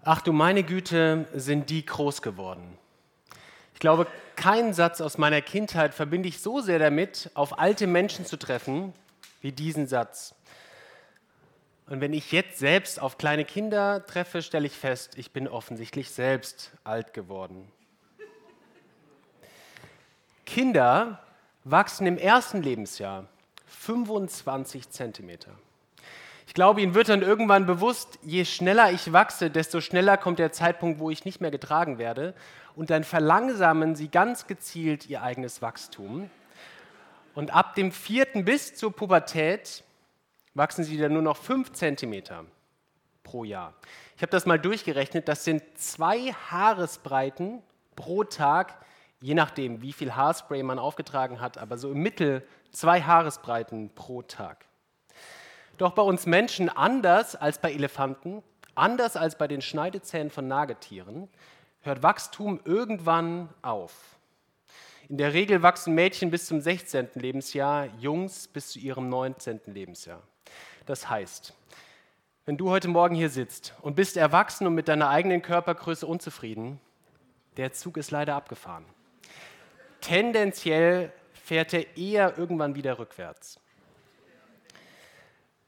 Ach 0.02 0.20
du 0.22 0.32
meine 0.32 0.62
Güte, 0.62 1.26
sind 1.34 1.68
die 1.68 1.84
groß 1.84 2.22
geworden. 2.22 2.78
Ich 3.74 3.80
glaube, 3.80 4.06
keinen 4.36 4.72
Satz 4.72 5.02
aus 5.02 5.18
meiner 5.18 5.42
Kindheit 5.42 5.92
verbinde 5.92 6.30
ich 6.30 6.40
so 6.40 6.62
sehr 6.62 6.78
damit, 6.78 7.30
auf 7.34 7.58
alte 7.58 7.86
Menschen 7.86 8.24
zu 8.24 8.38
treffen, 8.38 8.94
wie 9.42 9.52
diesen 9.52 9.86
Satz. 9.86 10.34
Und 11.88 12.00
wenn 12.00 12.12
ich 12.12 12.32
jetzt 12.32 12.58
selbst 12.58 13.00
auf 13.00 13.16
kleine 13.16 13.44
Kinder 13.44 14.04
treffe, 14.06 14.42
stelle 14.42 14.66
ich 14.66 14.76
fest, 14.76 15.16
ich 15.16 15.30
bin 15.30 15.46
offensichtlich 15.46 16.10
selbst 16.10 16.72
alt 16.82 17.14
geworden. 17.14 17.70
Kinder 20.44 21.22
wachsen 21.62 22.06
im 22.06 22.18
ersten 22.18 22.62
Lebensjahr 22.62 23.26
25 23.66 24.90
Zentimeter. 24.90 25.52
Ich 26.48 26.54
glaube, 26.54 26.80
ihnen 26.80 26.94
wird 26.94 27.08
dann 27.08 27.22
irgendwann 27.22 27.66
bewusst, 27.66 28.18
je 28.22 28.44
schneller 28.44 28.90
ich 28.90 29.12
wachse, 29.12 29.50
desto 29.50 29.80
schneller 29.80 30.16
kommt 30.16 30.38
der 30.38 30.52
Zeitpunkt, 30.52 30.98
wo 30.98 31.10
ich 31.10 31.24
nicht 31.24 31.40
mehr 31.40 31.50
getragen 31.50 31.98
werde. 31.98 32.34
Und 32.74 32.90
dann 32.90 33.04
verlangsamen 33.04 33.94
sie 33.94 34.08
ganz 34.08 34.46
gezielt 34.46 35.08
ihr 35.08 35.22
eigenes 35.22 35.62
Wachstum. 35.62 36.30
Und 37.34 37.52
ab 37.52 37.74
dem 37.74 37.92
vierten 37.92 38.44
bis 38.44 38.74
zur 38.74 38.94
Pubertät 38.94 39.84
wachsen 40.56 40.84
sie 40.84 40.96
dann 40.96 41.12
nur 41.12 41.22
noch 41.22 41.36
5 41.36 41.72
cm 41.72 42.22
pro 43.22 43.44
Jahr. 43.44 43.74
Ich 44.16 44.22
habe 44.22 44.30
das 44.30 44.46
mal 44.46 44.58
durchgerechnet, 44.58 45.28
das 45.28 45.44
sind 45.44 45.62
zwei 45.74 46.32
Haaresbreiten 46.32 47.62
pro 47.94 48.24
Tag, 48.24 48.74
je 49.20 49.34
nachdem, 49.34 49.82
wie 49.82 49.92
viel 49.92 50.14
Haarspray 50.14 50.62
man 50.62 50.78
aufgetragen 50.78 51.40
hat, 51.40 51.58
aber 51.58 51.76
so 51.76 51.90
im 51.92 51.98
Mittel 51.98 52.46
zwei 52.70 53.02
Haaresbreiten 53.02 53.90
pro 53.94 54.22
Tag. 54.22 54.64
Doch 55.76 55.92
bei 55.92 56.02
uns 56.02 56.24
Menschen 56.24 56.70
anders 56.70 57.36
als 57.36 57.58
bei 57.58 57.72
Elefanten, 57.72 58.42
anders 58.74 59.16
als 59.16 59.36
bei 59.36 59.48
den 59.48 59.60
Schneidezähnen 59.60 60.30
von 60.30 60.48
Nagetieren, 60.48 61.28
hört 61.82 62.02
Wachstum 62.02 62.60
irgendwann 62.64 63.50
auf. 63.60 64.16
In 65.08 65.18
der 65.18 65.34
Regel 65.34 65.62
wachsen 65.62 65.94
Mädchen 65.94 66.30
bis 66.30 66.46
zum 66.46 66.60
16. 66.60 67.10
Lebensjahr, 67.14 67.86
Jungs 67.98 68.48
bis 68.48 68.70
zu 68.70 68.78
ihrem 68.78 69.08
19. 69.08 69.60
Lebensjahr. 69.66 70.22
Das 70.86 71.10
heißt, 71.10 71.52
wenn 72.44 72.56
du 72.56 72.70
heute 72.70 72.86
Morgen 72.86 73.16
hier 73.16 73.28
sitzt 73.28 73.74
und 73.82 73.96
bist 73.96 74.16
erwachsen 74.16 74.66
und 74.68 74.74
mit 74.74 74.86
deiner 74.86 75.10
eigenen 75.10 75.42
Körpergröße 75.42 76.06
unzufrieden, 76.06 76.80
der 77.56 77.72
Zug 77.72 77.96
ist 77.96 78.12
leider 78.12 78.36
abgefahren. 78.36 78.84
Tendenziell 80.00 81.12
fährt 81.32 81.74
er 81.74 81.96
eher 81.96 82.38
irgendwann 82.38 82.76
wieder 82.76 83.00
rückwärts. 83.00 83.58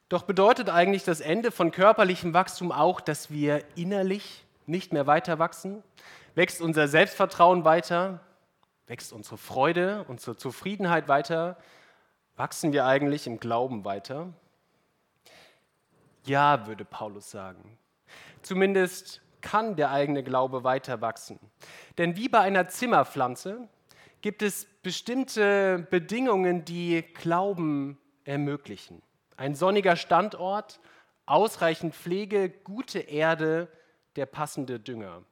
Doch 0.09 0.23
bedeutet 0.23 0.71
eigentlich 0.71 1.05
das 1.05 1.21
Ende 1.21 1.51
von 1.51 1.73
körperlichem 1.73 2.33
Wachstum 2.33 2.71
auch, 2.71 3.01
dass 3.01 3.31
wir 3.31 3.65
innerlich 3.75 4.45
nicht 4.67 4.93
mehr 4.93 5.07
weiter 5.07 5.39
wachsen? 5.39 5.83
Wächst 6.35 6.61
unser 6.61 6.87
Selbstvertrauen 6.87 7.65
weiter? 7.65 8.21
Wächst 8.87 9.13
unsere 9.13 9.37
Freude, 9.37 10.05
unsere 10.09 10.37
Zufriedenheit 10.37 11.09
weiter? 11.09 11.57
Wachsen 12.37 12.73
wir 12.73 12.87
eigentlich 12.87 13.27
im 13.27 13.41
Glauben 13.41 13.85
weiter? 13.85 14.29
Ja, 16.25 16.67
würde 16.67 16.85
Paulus 16.85 17.31
sagen. 17.31 17.79
Zumindest 18.43 19.23
kann 19.41 19.77
der 19.77 19.91
eigene 19.91 20.23
Glaube 20.23 20.65
weiter 20.65 21.01
wachsen. 21.01 21.39
Denn 21.97 22.17
wie 22.17 22.29
bei 22.29 22.41
einer 22.41 22.69
Zimmerpflanze 22.69 23.69
gibt 24.21 24.43
es 24.43 24.67
bestimmte 24.83 25.87
Bedingungen, 25.91 26.65
die 26.65 27.03
Glauben 27.15 27.99
ermöglichen. 28.25 29.03
Ein 29.37 29.55
sonniger 29.55 29.97
Standort, 29.97 30.81
ausreichend 31.27 31.95
Pflege, 31.95 32.51
gute 32.51 32.99
Erde, 32.99 33.69
der 34.17 34.27
passende 34.27 34.81
Dünger. 34.81 35.23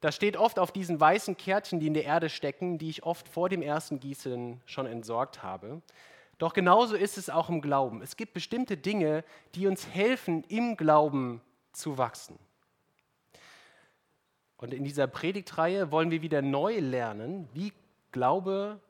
Das 0.00 0.14
steht 0.14 0.36
oft 0.36 0.58
auf 0.58 0.72
diesen 0.72 1.00
weißen 1.00 1.36
Kärtchen, 1.36 1.80
die 1.80 1.88
in 1.88 1.94
der 1.94 2.04
Erde 2.04 2.28
stecken, 2.28 2.78
die 2.78 2.90
ich 2.90 3.02
oft 3.02 3.28
vor 3.28 3.48
dem 3.48 3.62
ersten 3.62 3.98
Gießen 4.00 4.60
schon 4.64 4.86
entsorgt 4.86 5.42
habe. 5.42 5.82
Doch 6.38 6.52
genauso 6.52 6.94
ist 6.94 7.18
es 7.18 7.30
auch 7.30 7.48
im 7.48 7.60
Glauben. 7.60 8.00
Es 8.00 8.16
gibt 8.16 8.32
bestimmte 8.32 8.76
Dinge, 8.76 9.24
die 9.54 9.66
uns 9.66 9.88
helfen, 9.88 10.44
im 10.44 10.76
Glauben 10.76 11.40
zu 11.72 11.98
wachsen. 11.98 12.38
Und 14.56 14.72
in 14.72 14.84
dieser 14.84 15.06
Predigtreihe 15.06 15.90
wollen 15.90 16.10
wir 16.10 16.22
wieder 16.22 16.42
neu 16.42 16.78
lernen, 16.78 17.48
wie 17.52 17.72
Glaube, 18.10 18.80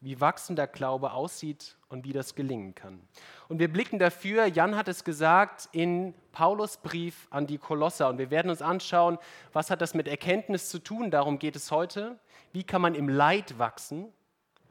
wie 0.00 0.20
wachsender 0.20 0.66
Glaube 0.66 1.12
aussieht 1.12 1.76
und 1.88 2.04
wie 2.04 2.12
das 2.12 2.34
gelingen 2.34 2.74
kann. 2.74 3.00
Und 3.48 3.58
wir 3.58 3.72
blicken 3.72 3.98
dafür, 3.98 4.46
Jan 4.46 4.76
hat 4.76 4.88
es 4.88 5.04
gesagt, 5.04 5.68
in 5.72 6.14
Paulus 6.32 6.76
Brief 6.76 7.26
an 7.30 7.46
die 7.46 7.58
Kolosser. 7.58 8.08
Und 8.08 8.18
wir 8.18 8.30
werden 8.30 8.50
uns 8.50 8.62
anschauen, 8.62 9.18
was 9.52 9.70
hat 9.70 9.80
das 9.80 9.94
mit 9.94 10.08
Erkenntnis 10.08 10.68
zu 10.68 10.78
tun, 10.78 11.10
darum 11.10 11.38
geht 11.38 11.56
es 11.56 11.70
heute. 11.70 12.18
Wie 12.52 12.64
kann 12.64 12.82
man 12.82 12.94
im 12.94 13.08
Leid 13.08 13.58
wachsen? 13.58 14.12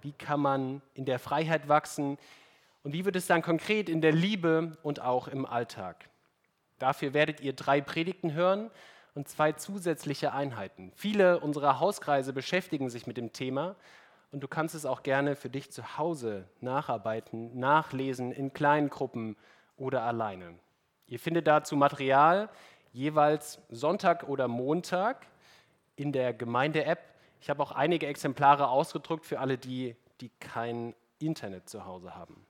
Wie 0.03 0.11
kann 0.11 0.41
man 0.41 0.81
in 0.93 1.05
der 1.05 1.17
Freiheit 1.17 1.69
wachsen? 1.69 2.17
Und 2.83 2.91
wie 2.91 3.05
wird 3.05 3.15
es 3.15 3.25
dann 3.25 3.41
konkret 3.41 3.87
in 3.87 4.01
der 4.01 4.11
Liebe 4.11 4.77
und 4.83 4.99
auch 4.99 5.29
im 5.29 5.45
Alltag? 5.45 6.09
Dafür 6.77 7.13
werdet 7.13 7.39
ihr 7.39 7.53
drei 7.53 7.79
Predigten 7.79 8.33
hören 8.33 8.69
und 9.15 9.29
zwei 9.29 9.53
zusätzliche 9.53 10.33
Einheiten. 10.33 10.91
Viele 10.97 11.39
unserer 11.39 11.79
Hauskreise 11.79 12.33
beschäftigen 12.33 12.89
sich 12.89 13.07
mit 13.07 13.15
dem 13.15 13.31
Thema 13.31 13.77
und 14.33 14.41
du 14.41 14.49
kannst 14.49 14.75
es 14.75 14.85
auch 14.85 15.03
gerne 15.03 15.37
für 15.37 15.49
dich 15.49 15.71
zu 15.71 15.97
Hause 15.97 16.49
nacharbeiten, 16.59 17.57
nachlesen 17.57 18.33
in 18.33 18.51
kleinen 18.51 18.89
Gruppen 18.89 19.37
oder 19.77 20.01
alleine. 20.01 20.55
Ihr 21.07 21.19
findet 21.19 21.47
dazu 21.47 21.77
Material 21.77 22.49
jeweils 22.91 23.61
Sonntag 23.69 24.27
oder 24.27 24.49
Montag 24.49 25.27
in 25.95 26.11
der 26.11 26.33
Gemeinde-App 26.33 27.12
ich 27.43 27.49
habe 27.49 27.61
auch 27.61 27.73
einige 27.73 28.07
Exemplare 28.07 28.69
ausgedruckt 28.69 29.25
für 29.25 29.41
alle 29.41 29.57
die, 29.57 29.97
die 30.21 30.29
kein 30.39 30.95
Internet 31.19 31.67
zu 31.67 31.85
Hause 31.85 32.15
haben. 32.15 32.45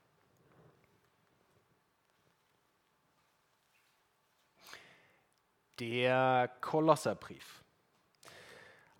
Der 5.80 6.48
Kolosserbrief. 6.60 7.64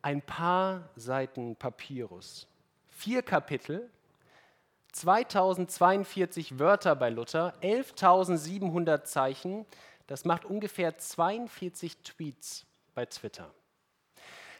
Ein 0.02 0.20
paar 0.20 0.90
Seiten 0.96 1.54
Papyrus, 1.54 2.48
vier 2.88 3.22
Kapitel, 3.22 3.88
2042 4.90 6.58
Wörter 6.58 6.96
bei 6.96 7.10
Luther, 7.10 7.54
11.700 7.62 9.04
Zeichen, 9.04 9.64
das 10.08 10.24
macht 10.24 10.44
ungefähr 10.44 10.98
42 10.98 11.98
Tweets 11.98 12.66
bei 12.96 13.06
Twitter. 13.06 13.54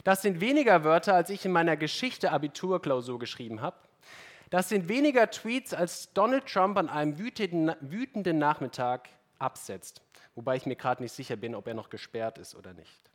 Das 0.04 0.20
sind 0.20 0.41
weniger 0.41 0.84
Wörter, 0.84 1.15
als 1.15 1.31
ich 1.31 1.47
in 1.47 1.53
meiner 1.53 1.78
Geschichte-Abiturklausur 1.78 3.19
geschrieben 3.19 3.62
habe. 3.62 3.76
Das 4.50 4.69
sind 4.69 4.88
weniger 4.88 5.31
Tweets, 5.31 5.72
als 5.72 6.12
Donald 6.12 6.47
Trump 6.47 6.76
an 6.76 6.91
einem 6.91 7.19
wütenden 7.19 8.38
Nachmittag 8.38 9.09
absetzt. 9.38 10.03
Wobei 10.34 10.56
ich 10.56 10.66
mir 10.66 10.76
gerade 10.76 11.03
nicht 11.03 11.12
sicher 11.12 11.37
bin, 11.37 11.54
ob 11.54 11.66
er 11.66 11.75
noch 11.75 11.88
gesperrt 11.88 12.38
ist 12.38 12.54
oder 12.54 12.75
nicht. 12.75 13.10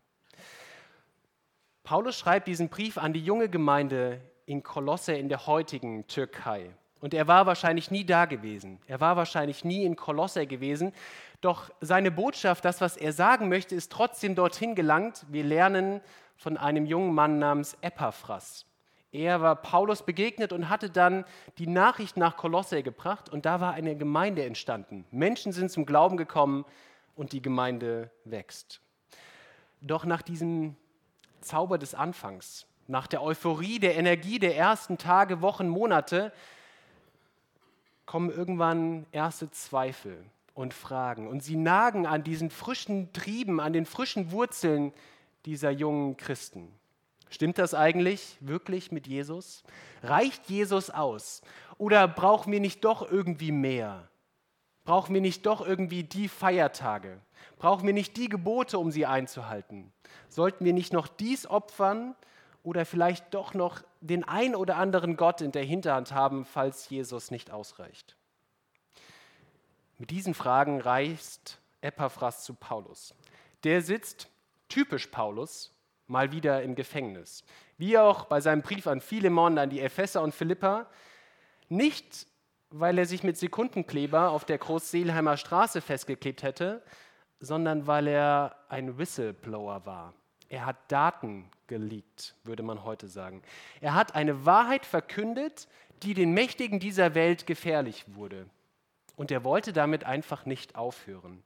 Paulus 1.83 2.17
schreibt 2.17 2.47
diesen 2.47 2.69
Brief 2.69 2.97
an 2.97 3.13
die 3.13 3.23
junge 3.23 3.49
Gemeinde 3.49 4.19
in 4.45 4.63
Kolosse 4.63 5.13
in 5.13 5.29
der 5.29 5.45
heutigen 5.45 6.07
Türkei. 6.07 6.71
Und 7.01 7.13
er 7.13 7.27
war 7.27 7.45
wahrscheinlich 7.45 7.91
nie 7.91 8.03
da 8.03 8.25
gewesen. 8.25 8.79
Er 8.87 8.99
war 8.99 9.15
wahrscheinlich 9.15 9.63
nie 9.63 9.85
in 9.85 9.95
Kolosse 9.95 10.47
gewesen. 10.47 10.91
Doch 11.39 11.69
seine 11.81 12.11
Botschaft, 12.11 12.65
das, 12.65 12.81
was 12.81 12.97
er 12.97 13.13
sagen 13.13 13.47
möchte, 13.47 13.75
ist 13.75 13.91
trotzdem 13.91 14.35
dorthin 14.35 14.75
gelangt. 14.75 15.25
Wir 15.29 15.43
lernen 15.43 16.01
von 16.39 16.55
einem 16.57 16.85
jungen 16.85 17.13
Mann 17.13 17.37
namens 17.37 17.77
Epaphras. 17.81 18.65
Er 19.11 19.41
war 19.41 19.55
Paulus 19.57 20.03
begegnet 20.03 20.53
und 20.53 20.69
hatte 20.69 20.89
dann 20.89 21.25
die 21.57 21.67
Nachricht 21.67 22.15
nach 22.15 22.37
Kolosse 22.37 22.81
gebracht 22.81 23.27
und 23.29 23.45
da 23.45 23.59
war 23.59 23.73
eine 23.73 23.95
Gemeinde 23.97 24.45
entstanden. 24.45 25.05
Menschen 25.11 25.51
sind 25.51 25.69
zum 25.69 25.85
Glauben 25.85 26.15
gekommen 26.15 26.63
und 27.15 27.33
die 27.33 27.41
Gemeinde 27.41 28.09
wächst. 28.23 28.81
Doch 29.81 30.05
nach 30.05 30.21
diesem 30.21 30.77
Zauber 31.41 31.77
des 31.77 31.93
Anfangs, 31.93 32.65
nach 32.87 33.07
der 33.07 33.21
Euphorie, 33.21 33.79
der 33.79 33.97
Energie 33.97 34.39
der 34.39 34.55
ersten 34.55 34.97
Tage, 34.97 35.41
Wochen, 35.41 35.67
Monate, 35.67 36.31
kommen 38.05 38.31
irgendwann 38.31 39.05
erste 39.11 39.51
Zweifel 39.51 40.23
und 40.53 40.73
Fragen. 40.73 41.27
Und 41.27 41.43
sie 41.43 41.57
nagen 41.57 42.05
an 42.05 42.23
diesen 42.23 42.49
frischen 42.49 43.11
Trieben, 43.11 43.59
an 43.59 43.73
den 43.73 43.85
frischen 43.85 44.31
Wurzeln 44.31 44.93
dieser 45.45 45.71
jungen 45.71 46.17
Christen. 46.17 46.73
Stimmt 47.29 47.57
das 47.57 47.73
eigentlich 47.73 48.37
wirklich 48.39 48.91
mit 48.91 49.07
Jesus? 49.07 49.63
Reicht 50.01 50.49
Jesus 50.49 50.89
aus? 50.89 51.41
Oder 51.77 52.07
brauchen 52.07 52.51
wir 52.51 52.59
nicht 52.59 52.83
doch 52.83 53.09
irgendwie 53.09 53.51
mehr? 53.51 54.09
Brauchen 54.83 55.13
wir 55.13 55.21
nicht 55.21 55.45
doch 55.45 55.65
irgendwie 55.65 56.03
die 56.03 56.27
Feiertage? 56.27 57.21
Brauchen 57.57 57.85
wir 57.85 57.93
nicht 57.93 58.17
die 58.17 58.29
Gebote, 58.29 58.79
um 58.79 58.91
sie 58.91 59.05
einzuhalten? 59.05 59.93
Sollten 60.29 60.65
wir 60.65 60.73
nicht 60.73 60.93
noch 60.93 61.07
dies 61.07 61.45
opfern 61.45 62.15
oder 62.63 62.85
vielleicht 62.85 63.33
doch 63.33 63.53
noch 63.53 63.83
den 64.01 64.23
ein 64.23 64.55
oder 64.55 64.77
anderen 64.77 65.15
Gott 65.15 65.41
in 65.41 65.51
der 65.51 65.63
Hinterhand 65.63 66.11
haben, 66.11 66.45
falls 66.45 66.89
Jesus 66.89 67.29
nicht 67.29 67.51
ausreicht? 67.51 68.15
Mit 69.99 70.09
diesen 70.09 70.33
Fragen 70.33 70.81
reist 70.81 71.59
Epaphras 71.81 72.43
zu 72.43 72.53
Paulus. 72.53 73.13
Der 73.63 73.81
sitzt, 73.81 74.29
typisch 74.69 75.07
Paulus, 75.07 75.73
mal 76.07 76.31
wieder 76.31 76.63
im 76.63 76.75
Gefängnis. 76.75 77.43
Wie 77.77 77.97
auch 77.97 78.25
bei 78.25 78.41
seinem 78.41 78.61
Brief 78.61 78.87
an 78.87 79.01
Philemon, 79.01 79.57
an 79.57 79.69
die 79.69 79.81
Epheser 79.81 80.21
und 80.21 80.33
Philippa. 80.33 80.87
Nicht, 81.67 82.27
weil 82.71 82.97
er 82.97 83.05
sich 83.05 83.23
mit 83.23 83.37
Sekundenkleber 83.37 84.29
auf 84.29 84.45
der 84.45 84.57
Großseelheimer 84.57 85.37
Straße 85.37 85.81
festgeklebt 85.81 86.43
hätte, 86.43 86.81
sondern 87.39 87.87
weil 87.87 88.07
er 88.07 88.55
ein 88.69 88.97
Whistleblower 88.97 89.85
war. 89.85 90.13
Er 90.49 90.65
hat 90.65 90.77
Daten 90.91 91.49
geleakt, 91.67 92.35
würde 92.43 92.63
man 92.63 92.83
heute 92.83 93.07
sagen. 93.07 93.43
Er 93.81 93.93
hat 93.93 94.15
eine 94.15 94.45
Wahrheit 94.45 94.85
verkündet, 94.85 95.67
die 96.01 96.13
den 96.13 96.33
Mächtigen 96.33 96.79
dieser 96.79 97.13
Welt 97.13 97.45
gefährlich 97.45 98.05
wurde. 98.07 98.47
Und 99.15 99.31
er 99.31 99.43
wollte 99.43 99.73
damit 99.73 100.05
einfach 100.05 100.45
nicht 100.45 100.75
aufhören. 100.75 101.43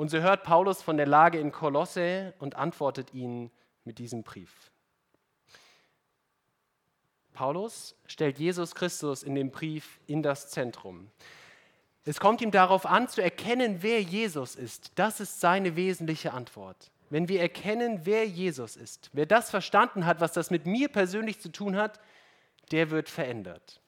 Und 0.00 0.08
so 0.08 0.18
hört 0.20 0.44
Paulus 0.44 0.80
von 0.80 0.96
der 0.96 1.06
Lage 1.06 1.38
in 1.38 1.52
Kolosse 1.52 2.32
und 2.38 2.56
antwortet 2.56 3.12
ihnen 3.12 3.50
mit 3.84 3.98
diesem 3.98 4.22
Brief. 4.22 4.72
Paulus 7.34 7.94
stellt 8.06 8.38
Jesus 8.38 8.74
Christus 8.74 9.22
in 9.22 9.34
dem 9.34 9.50
Brief 9.50 10.00
in 10.06 10.22
das 10.22 10.48
Zentrum. 10.48 11.10
Es 12.06 12.18
kommt 12.18 12.40
ihm 12.40 12.50
darauf 12.50 12.86
an, 12.86 13.08
zu 13.08 13.22
erkennen, 13.22 13.82
wer 13.82 14.00
Jesus 14.00 14.56
ist. 14.56 14.92
Das 14.94 15.20
ist 15.20 15.38
seine 15.38 15.76
wesentliche 15.76 16.32
Antwort. 16.32 16.90
Wenn 17.10 17.28
wir 17.28 17.42
erkennen, 17.42 18.06
wer 18.06 18.26
Jesus 18.26 18.76
ist, 18.76 19.10
wer 19.12 19.26
das 19.26 19.50
verstanden 19.50 20.06
hat, 20.06 20.18
was 20.22 20.32
das 20.32 20.50
mit 20.50 20.64
mir 20.64 20.88
persönlich 20.88 21.40
zu 21.40 21.52
tun 21.52 21.76
hat, 21.76 22.00
der 22.70 22.90
wird 22.90 23.10
verändert. 23.10 23.82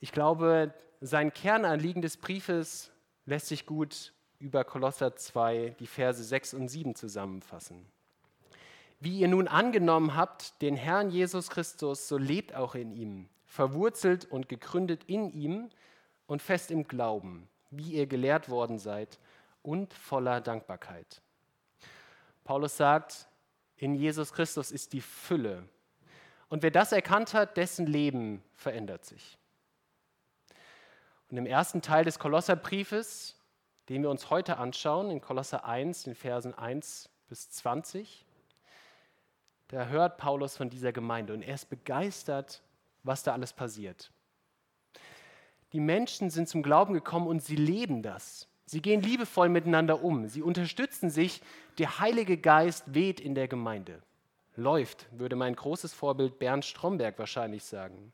Ich 0.00 0.12
glaube, 0.12 0.74
sein 1.00 1.32
Kernanliegen 1.32 2.02
des 2.02 2.18
Briefes 2.18 2.92
lässt 3.24 3.46
sich 3.46 3.64
gut 3.64 4.12
über 4.38 4.64
Kolosser 4.64 5.16
2, 5.16 5.76
die 5.78 5.86
Verse 5.86 6.22
6 6.22 6.54
und 6.54 6.68
7 6.68 6.94
zusammenfassen. 6.94 7.86
Wie 9.00 9.18
ihr 9.18 9.28
nun 9.28 9.48
angenommen 9.48 10.14
habt, 10.14 10.60
den 10.62 10.76
Herrn 10.76 11.10
Jesus 11.10 11.50
Christus, 11.50 12.08
so 12.08 12.16
lebt 12.16 12.54
auch 12.54 12.74
in 12.74 12.92
ihm, 12.92 13.28
verwurzelt 13.44 14.24
und 14.24 14.48
gegründet 14.48 15.04
in 15.04 15.30
ihm 15.30 15.70
und 16.26 16.42
fest 16.42 16.70
im 16.70 16.88
Glauben, 16.88 17.48
wie 17.70 17.92
ihr 17.92 18.06
gelehrt 18.06 18.48
worden 18.48 18.78
seid 18.78 19.18
und 19.62 19.92
voller 19.92 20.40
Dankbarkeit. 20.40 21.20
Paulus 22.44 22.76
sagt, 22.76 23.28
in 23.76 23.94
Jesus 23.94 24.32
Christus 24.32 24.70
ist 24.70 24.92
die 24.92 25.00
Fülle. 25.00 25.68
Und 26.48 26.62
wer 26.62 26.70
das 26.70 26.92
erkannt 26.92 27.34
hat, 27.34 27.56
dessen 27.56 27.86
Leben 27.86 28.42
verändert 28.54 29.04
sich. 29.04 29.36
Und 31.28 31.36
im 31.36 31.46
ersten 31.46 31.82
Teil 31.82 32.04
des 32.04 32.18
Kolosserbriefes, 32.18 33.35
den 33.88 34.02
wir 34.02 34.10
uns 34.10 34.30
heute 34.30 34.58
anschauen, 34.58 35.10
in 35.10 35.20
Kolosser 35.20 35.64
1, 35.64 36.06
in 36.06 36.14
Versen 36.14 36.54
1 36.54 37.08
bis 37.28 37.50
20, 37.50 38.26
da 39.68 39.86
hört 39.86 40.16
Paulus 40.16 40.56
von 40.56 40.70
dieser 40.70 40.92
Gemeinde 40.92 41.34
und 41.34 41.42
er 41.42 41.54
ist 41.54 41.68
begeistert, 41.68 42.62
was 43.02 43.22
da 43.22 43.32
alles 43.32 43.52
passiert. 43.52 44.12
Die 45.72 45.80
Menschen 45.80 46.30
sind 46.30 46.48
zum 46.48 46.62
Glauben 46.62 46.94
gekommen 46.94 47.26
und 47.26 47.42
sie 47.42 47.56
leben 47.56 48.02
das. 48.02 48.48
Sie 48.64 48.80
gehen 48.80 49.02
liebevoll 49.02 49.48
miteinander 49.48 50.02
um. 50.02 50.28
Sie 50.28 50.42
unterstützen 50.42 51.10
sich. 51.10 51.40
Der 51.78 51.98
Heilige 52.00 52.36
Geist 52.36 52.94
weht 52.94 53.20
in 53.20 53.34
der 53.34 53.48
Gemeinde. 53.48 54.02
Läuft, 54.56 55.06
würde 55.12 55.36
mein 55.36 55.54
großes 55.54 55.92
Vorbild 55.92 56.38
Bernd 56.38 56.64
Stromberg 56.64 57.18
wahrscheinlich 57.18 57.64
sagen. 57.64 58.12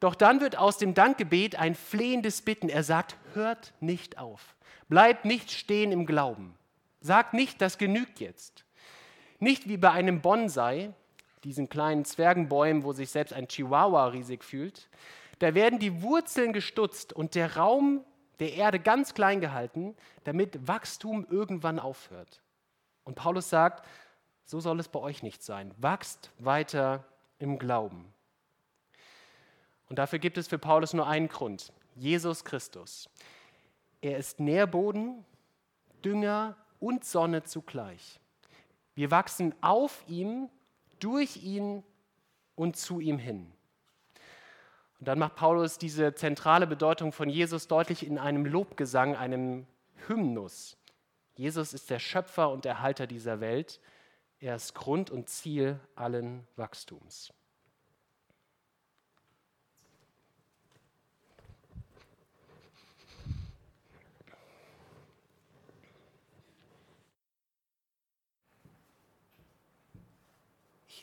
Doch 0.00 0.14
dann 0.14 0.40
wird 0.40 0.56
aus 0.56 0.78
dem 0.78 0.94
Dankgebet 0.94 1.56
ein 1.56 1.74
flehendes 1.74 2.42
Bitten. 2.42 2.68
Er 2.68 2.82
sagt, 2.82 3.16
hört 3.34 3.74
nicht 3.80 4.18
auf. 4.18 4.56
Bleibt 4.88 5.26
nicht 5.26 5.50
stehen 5.50 5.92
im 5.92 6.06
Glauben. 6.06 6.56
Sagt 7.00 7.34
nicht, 7.34 7.60
das 7.60 7.78
genügt 7.78 8.18
jetzt. 8.18 8.64
Nicht 9.38 9.68
wie 9.68 9.76
bei 9.76 9.90
einem 9.90 10.20
Bonsai, 10.20 10.92
diesen 11.44 11.68
kleinen 11.68 12.04
Zwergenbäumen, 12.04 12.82
wo 12.82 12.92
sich 12.92 13.10
selbst 13.10 13.32
ein 13.32 13.48
Chihuahua 13.48 14.06
riesig 14.06 14.42
fühlt. 14.42 14.88
Da 15.38 15.54
werden 15.54 15.78
die 15.78 16.02
Wurzeln 16.02 16.52
gestutzt 16.52 17.12
und 17.12 17.34
der 17.34 17.56
Raum 17.56 18.04
der 18.40 18.54
Erde 18.54 18.80
ganz 18.80 19.14
klein 19.14 19.40
gehalten, 19.40 19.94
damit 20.24 20.66
Wachstum 20.66 21.26
irgendwann 21.30 21.78
aufhört. 21.78 22.42
Und 23.04 23.14
Paulus 23.14 23.48
sagt, 23.48 23.86
so 24.44 24.60
soll 24.60 24.80
es 24.80 24.88
bei 24.88 24.98
euch 24.98 25.22
nicht 25.22 25.42
sein. 25.42 25.72
Wachst 25.78 26.30
weiter 26.38 27.04
im 27.38 27.58
Glauben. 27.58 28.12
Und 29.90 29.98
dafür 29.98 30.20
gibt 30.20 30.38
es 30.38 30.46
für 30.46 30.58
Paulus 30.58 30.94
nur 30.94 31.06
einen 31.08 31.28
Grund. 31.28 31.72
Jesus 31.96 32.44
Christus. 32.44 33.10
Er 34.00 34.16
ist 34.16 34.38
Nährboden, 34.38 35.24
Dünger 36.04 36.56
und 36.78 37.04
Sonne 37.04 37.42
zugleich. 37.42 38.20
Wir 38.94 39.10
wachsen 39.10 39.52
auf 39.60 40.04
ihm, 40.06 40.48
durch 41.00 41.42
ihn 41.42 41.82
und 42.54 42.76
zu 42.76 43.00
ihm 43.00 43.18
hin. 43.18 43.52
Und 45.00 45.08
dann 45.08 45.18
macht 45.18 45.34
Paulus 45.34 45.76
diese 45.76 46.14
zentrale 46.14 46.66
Bedeutung 46.66 47.10
von 47.10 47.28
Jesus 47.28 47.66
deutlich 47.66 48.06
in 48.06 48.18
einem 48.18 48.46
Lobgesang, 48.46 49.16
einem 49.16 49.66
Hymnus. 50.06 50.76
Jesus 51.34 51.72
ist 51.74 51.90
der 51.90 51.98
Schöpfer 51.98 52.50
und 52.50 52.64
Erhalter 52.64 53.06
dieser 53.08 53.40
Welt. 53.40 53.80
Er 54.38 54.54
ist 54.54 54.74
Grund 54.74 55.10
und 55.10 55.28
Ziel 55.28 55.80
allen 55.96 56.46
Wachstums. 56.56 57.32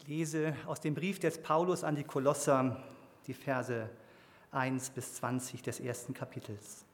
Lese 0.08 0.56
aus 0.66 0.80
dem 0.80 0.96
Brief 0.96 1.20
des 1.20 1.38
Paulus 1.38 1.84
an 1.84 1.96
die 1.96 2.06
Kolosser 2.06 2.82
die 3.28 3.34
Verse 3.34 3.90
1 4.52 4.92
bis 4.92 5.16
20 5.16 5.62
des 5.62 5.82
ersten 5.82 6.14
Kapitels. 6.14 6.86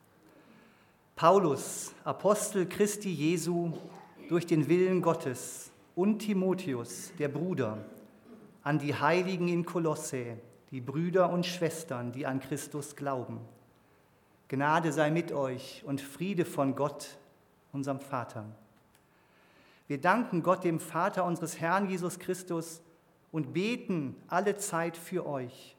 Paulus, 1.15 1.93
Apostel 2.03 2.67
Christi 2.67 3.13
Jesu, 3.13 3.71
durch 4.29 4.47
den 4.47 4.67
Willen 4.67 5.03
Gottes 5.03 5.69
und 5.95 6.19
Timotheus, 6.19 7.11
der 7.19 7.27
Bruder, 7.27 7.85
an 8.63 8.79
die 8.79 8.95
Heiligen 8.95 9.47
in 9.47 9.63
Kolosse, 9.63 10.37
die 10.71 10.81
Brüder 10.81 11.29
und 11.29 11.45
Schwestern, 11.45 12.11
die 12.13 12.25
an 12.25 12.39
Christus 12.39 12.95
glauben. 12.95 13.39
Gnade 14.47 14.91
sei 14.91 15.11
mit 15.11 15.31
euch 15.31 15.83
und 15.85 16.01
Friede 16.01 16.45
von 16.45 16.75
Gott, 16.75 17.19
unserem 17.73 17.99
Vater. 17.99 18.45
Wir 19.87 20.01
danken 20.01 20.41
Gott, 20.41 20.63
dem 20.63 20.79
Vater 20.79 21.25
unseres 21.25 21.59
Herrn 21.59 21.87
Jesus 21.87 22.17
Christus, 22.17 22.81
und 23.33 23.51
beten 23.53 24.15
alle 24.29 24.55
Zeit 24.55 24.95
für 24.95 25.25
euch 25.25 25.75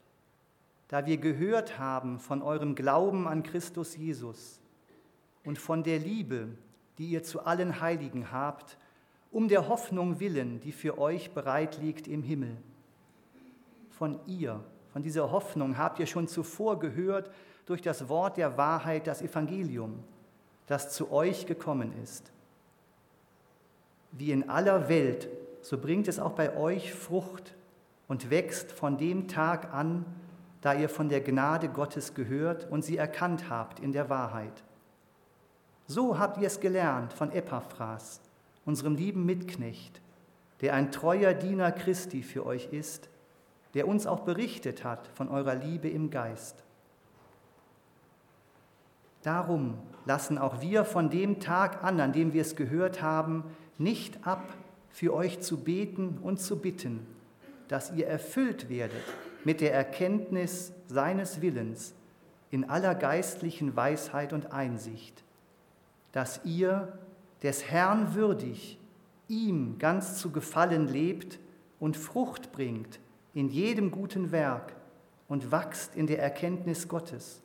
da 0.94 1.06
wir 1.06 1.16
gehört 1.16 1.78
haben 1.78 2.20
von 2.20 2.40
eurem 2.40 2.76
Glauben 2.76 3.26
an 3.26 3.42
Christus 3.42 3.96
Jesus 3.96 4.60
und 5.44 5.58
von 5.58 5.82
der 5.82 5.98
Liebe, 5.98 6.48
die 6.98 7.08
ihr 7.08 7.24
zu 7.24 7.44
allen 7.44 7.80
Heiligen 7.80 8.30
habt, 8.30 8.78
um 9.32 9.48
der 9.48 9.68
Hoffnung 9.68 10.20
willen, 10.20 10.60
die 10.60 10.70
für 10.70 10.98
euch 10.98 11.32
bereit 11.32 11.78
liegt 11.78 12.06
im 12.06 12.22
Himmel. 12.22 12.56
Von 13.90 14.20
ihr, 14.26 14.62
von 14.92 15.02
dieser 15.02 15.32
Hoffnung 15.32 15.76
habt 15.76 15.98
ihr 15.98 16.06
schon 16.06 16.28
zuvor 16.28 16.78
gehört 16.78 17.28
durch 17.66 17.82
das 17.82 18.08
Wort 18.08 18.36
der 18.36 18.56
Wahrheit, 18.56 19.08
das 19.08 19.20
Evangelium, 19.20 20.04
das 20.68 20.92
zu 20.92 21.10
euch 21.10 21.46
gekommen 21.46 21.92
ist. 22.02 22.30
Wie 24.12 24.30
in 24.30 24.48
aller 24.48 24.88
Welt, 24.88 25.28
so 25.64 25.78
bringt 25.78 26.08
es 26.08 26.18
auch 26.18 26.32
bei 26.32 26.54
euch 26.58 26.92
Frucht 26.92 27.54
und 28.06 28.28
wächst 28.28 28.70
von 28.70 28.98
dem 28.98 29.28
Tag 29.28 29.72
an, 29.72 30.04
da 30.60 30.74
ihr 30.74 30.90
von 30.90 31.08
der 31.08 31.22
Gnade 31.22 31.70
Gottes 31.70 32.12
gehört 32.12 32.70
und 32.70 32.84
sie 32.84 32.98
erkannt 32.98 33.48
habt 33.48 33.80
in 33.80 33.92
der 33.92 34.10
Wahrheit. 34.10 34.62
So 35.86 36.18
habt 36.18 36.36
ihr 36.36 36.48
es 36.48 36.60
gelernt 36.60 37.14
von 37.14 37.32
Epaphras, 37.32 38.20
unserem 38.66 38.94
lieben 38.94 39.24
Mitknecht, 39.24 40.02
der 40.60 40.74
ein 40.74 40.92
treuer 40.92 41.32
Diener 41.32 41.72
Christi 41.72 42.22
für 42.22 42.44
euch 42.44 42.68
ist, 42.70 43.08
der 43.72 43.88
uns 43.88 44.06
auch 44.06 44.20
berichtet 44.20 44.84
hat 44.84 45.08
von 45.14 45.30
eurer 45.30 45.54
Liebe 45.54 45.88
im 45.88 46.10
Geist. 46.10 46.62
Darum 49.22 49.78
lassen 50.04 50.36
auch 50.36 50.60
wir 50.60 50.84
von 50.84 51.08
dem 51.08 51.40
Tag 51.40 51.82
an, 51.82 52.00
an 52.00 52.12
dem 52.12 52.34
wir 52.34 52.42
es 52.42 52.54
gehört 52.54 53.00
haben, 53.00 53.44
nicht 53.78 54.26
ab, 54.26 54.42
für 54.94 55.12
euch 55.12 55.40
zu 55.40 55.56
beten 55.56 56.18
und 56.22 56.38
zu 56.38 56.60
bitten, 56.60 57.04
dass 57.66 57.92
ihr 57.92 58.06
erfüllt 58.06 58.68
werdet 58.68 59.02
mit 59.42 59.60
der 59.60 59.74
Erkenntnis 59.74 60.72
seines 60.86 61.42
Willens 61.42 61.94
in 62.52 62.70
aller 62.70 62.94
geistlichen 62.94 63.74
Weisheit 63.74 64.32
und 64.32 64.52
Einsicht, 64.52 65.24
dass 66.12 66.44
ihr, 66.44 66.96
des 67.42 67.68
Herrn 67.68 68.14
würdig, 68.14 68.78
ihm 69.26 69.80
ganz 69.80 70.18
zu 70.18 70.30
gefallen 70.30 70.86
lebt 70.86 71.40
und 71.80 71.96
Frucht 71.96 72.52
bringt 72.52 73.00
in 73.34 73.48
jedem 73.48 73.90
guten 73.90 74.30
Werk 74.30 74.76
und 75.26 75.50
wachst 75.50 75.96
in 75.96 76.06
der 76.06 76.22
Erkenntnis 76.22 76.86
Gottes 76.86 77.42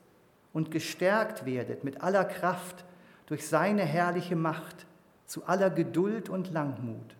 und 0.53 0.69
gestärkt 0.69 1.47
werdet 1.47 1.83
mit 1.83 2.01
aller 2.03 2.25
Kraft 2.25 2.85
durch 3.25 3.47
seine 3.47 3.85
herrliche 3.85 4.35
Macht 4.35 4.85
zu 5.25 5.47
aller 5.47 5.71
Geduld 5.71 6.29
und 6.29 6.53
Langmut. 6.53 7.15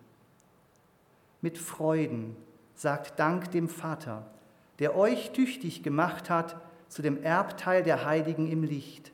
Mit 1.40 1.58
Freuden 1.58 2.36
sagt 2.74 3.18
Dank 3.18 3.50
dem 3.50 3.68
Vater, 3.68 4.26
der 4.78 4.96
euch 4.96 5.32
tüchtig 5.32 5.82
gemacht 5.82 6.30
hat 6.30 6.56
zu 6.88 7.02
dem 7.02 7.22
Erbteil 7.22 7.82
der 7.82 8.04
Heiligen 8.04 8.50
im 8.50 8.62
Licht. 8.62 9.12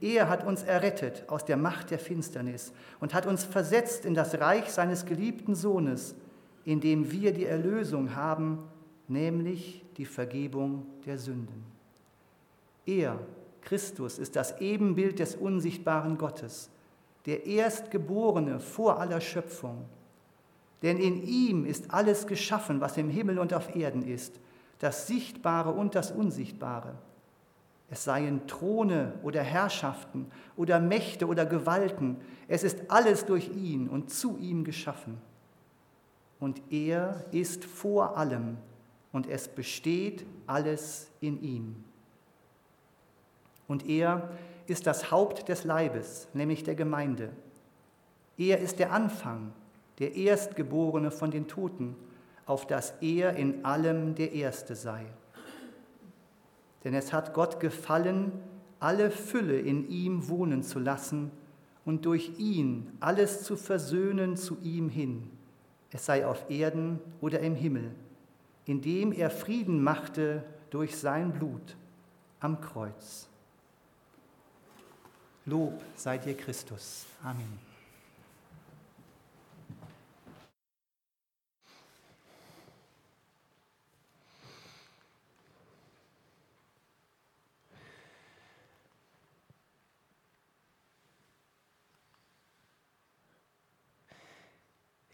Er 0.00 0.28
hat 0.28 0.44
uns 0.44 0.62
errettet 0.62 1.24
aus 1.28 1.44
der 1.44 1.56
Macht 1.56 1.90
der 1.90 1.98
Finsternis 1.98 2.72
und 3.00 3.14
hat 3.14 3.26
uns 3.26 3.44
versetzt 3.44 4.04
in 4.04 4.14
das 4.14 4.40
Reich 4.40 4.70
seines 4.70 5.06
geliebten 5.06 5.54
Sohnes, 5.54 6.16
in 6.64 6.80
dem 6.80 7.10
wir 7.12 7.32
die 7.32 7.46
Erlösung 7.46 8.16
haben, 8.16 8.58
nämlich 9.06 9.84
die 9.96 10.04
Vergebung 10.04 10.86
der 11.06 11.18
Sünden. 11.18 11.64
Er, 12.84 13.18
Christus, 13.60 14.18
ist 14.18 14.34
das 14.34 14.60
Ebenbild 14.60 15.18
des 15.20 15.36
unsichtbaren 15.36 16.18
Gottes, 16.18 16.70
der 17.26 17.46
Erstgeborene 17.46 18.58
vor 18.58 18.98
aller 18.98 19.20
Schöpfung. 19.20 19.84
Denn 20.82 20.98
in 20.98 21.22
ihm 21.22 21.64
ist 21.64 21.92
alles 21.92 22.26
geschaffen, 22.26 22.80
was 22.80 22.96
im 22.96 23.08
Himmel 23.08 23.38
und 23.38 23.54
auf 23.54 23.74
Erden 23.76 24.02
ist, 24.02 24.40
das 24.80 25.06
Sichtbare 25.06 25.70
und 25.70 25.94
das 25.94 26.10
Unsichtbare. 26.10 26.94
Es 27.88 28.04
seien 28.04 28.46
Throne 28.46 29.12
oder 29.22 29.42
Herrschaften 29.42 30.26
oder 30.56 30.80
Mächte 30.80 31.26
oder 31.26 31.46
Gewalten, 31.46 32.16
es 32.48 32.64
ist 32.64 32.90
alles 32.90 33.26
durch 33.26 33.50
ihn 33.50 33.88
und 33.88 34.10
zu 34.10 34.38
ihm 34.38 34.64
geschaffen. 34.64 35.18
Und 36.40 36.60
er 36.72 37.24
ist 37.30 37.64
vor 37.64 38.16
allem 38.16 38.56
und 39.12 39.28
es 39.28 39.46
besteht 39.46 40.26
alles 40.46 41.10
in 41.20 41.40
ihm. 41.42 41.84
Und 43.68 43.88
er 43.88 44.30
ist 44.66 44.86
das 44.86 45.10
Haupt 45.10 45.48
des 45.48 45.64
Leibes, 45.64 46.28
nämlich 46.34 46.64
der 46.64 46.74
Gemeinde. 46.74 47.30
Er 48.38 48.58
ist 48.58 48.78
der 48.78 48.92
Anfang, 48.92 49.52
der 49.98 50.14
Erstgeborene 50.14 51.10
von 51.10 51.30
den 51.30 51.48
Toten, 51.48 51.96
auf 52.46 52.66
dass 52.66 52.94
er 53.00 53.36
in 53.36 53.64
allem 53.64 54.14
der 54.14 54.32
Erste 54.32 54.74
sei. 54.74 55.04
Denn 56.84 56.94
es 56.94 57.12
hat 57.12 57.34
Gott 57.34 57.60
gefallen, 57.60 58.32
alle 58.80 59.10
Fülle 59.10 59.58
in 59.58 59.88
ihm 59.88 60.28
wohnen 60.28 60.62
zu 60.62 60.78
lassen 60.78 61.30
und 61.84 62.04
durch 62.04 62.38
ihn 62.38 62.90
alles 63.00 63.44
zu 63.44 63.56
versöhnen 63.56 64.36
zu 64.36 64.58
ihm 64.62 64.88
hin, 64.88 65.30
es 65.90 66.06
sei 66.06 66.26
auf 66.26 66.50
Erden 66.50 66.98
oder 67.20 67.40
im 67.40 67.54
Himmel, 67.54 67.92
indem 68.64 69.12
er 69.12 69.30
Frieden 69.30 69.82
machte 69.82 70.42
durch 70.70 70.96
sein 70.96 71.32
Blut 71.32 71.76
am 72.40 72.60
Kreuz. 72.60 73.28
Lob 75.44 75.80
sei 75.96 76.18
dir 76.18 76.36
Christus. 76.36 77.06
Amen. 77.22 77.71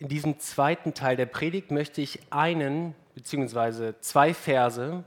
In 0.00 0.06
diesem 0.06 0.38
zweiten 0.38 0.94
Teil 0.94 1.16
der 1.16 1.26
Predigt 1.26 1.72
möchte 1.72 2.00
ich 2.00 2.20
einen 2.30 2.94
bzw. 3.16 3.94
zwei 4.00 4.32
Verse 4.32 5.02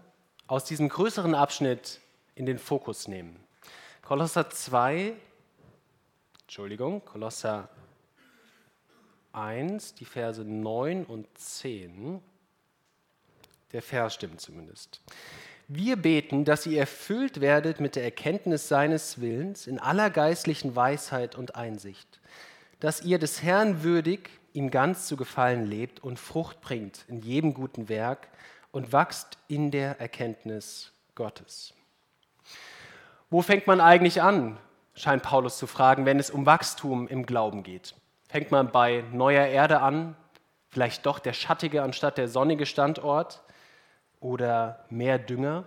aus 0.48 0.66
diesem 0.66 0.90
größeren 0.90 1.34
Abschnitt 1.34 2.02
in 2.36 2.46
den 2.46 2.60
Fokus 2.60 3.08
nehmen. 3.08 3.38
Kolosser 4.02 4.50
2, 4.50 5.14
Entschuldigung, 6.42 7.06
Kolosser 7.06 7.70
1, 9.32 9.94
die 9.94 10.04
Verse 10.04 10.44
9 10.44 11.06
und 11.06 11.26
10. 11.38 12.22
Der 13.72 13.82
Vers 13.82 14.16
stimmt 14.16 14.42
zumindest. 14.42 15.00
Wir 15.70 15.96
beten, 15.96 16.44
dass 16.44 16.66
ihr 16.66 16.82
erfüllt 16.82 17.40
werdet 17.40 17.80
mit 17.80 17.96
der 17.96 18.04
Erkenntnis 18.04 18.68
seines 18.68 19.22
Willens 19.22 19.68
in 19.68 19.80
aller 19.80 20.10
geistlichen 20.10 20.76
Weisheit 20.76 21.36
und 21.36 21.56
Einsicht, 21.56 22.20
dass 22.82 23.04
ihr 23.04 23.20
des 23.20 23.42
Herrn 23.42 23.84
würdig, 23.84 24.41
ihm 24.54 24.72
ganz 24.72 25.08
zu 25.08 25.18
gefallen 25.18 25.66
lebt 25.66 26.00
und 26.02 26.20
Frucht 26.20 26.62
bringt 26.62 27.06
in 27.08 27.22
jedem 27.22 27.54
guten 27.54 27.90
Werk 27.90 28.28
und 28.72 28.94
wachst 28.94 29.38
in 29.48 29.72
der 29.72 30.00
Erkenntnis 30.00 30.92
Gottes. 31.16 31.74
Wo 33.30 33.42
fängt 33.42 33.68
man 33.68 33.80
eigentlich 33.80 34.22
an, 34.22 34.58
scheint 34.94 35.24
Paulus 35.24 35.58
zu 35.58 35.68
fragen, 35.68 36.06
wenn 36.06 36.20
es 36.20 36.30
um 36.30 36.46
Wachstum 36.46 37.08
im 37.08 37.26
Glauben 37.26 37.64
geht? 37.64 37.96
Fängt 38.28 38.52
man 38.52 38.72
bei 38.72 39.04
neuer 39.12 39.46
Erde 39.46 39.82
an, 39.82 40.16
vielleicht 40.70 41.06
doch 41.06 41.20
der 41.20 41.34
schattige 41.34 41.84
anstatt 41.84 42.18
der 42.18 42.28
sonnige 42.28 42.66
Standort 42.66 43.42
oder 44.20 44.86
mehr 44.90 45.20
Dünger? 45.20 45.66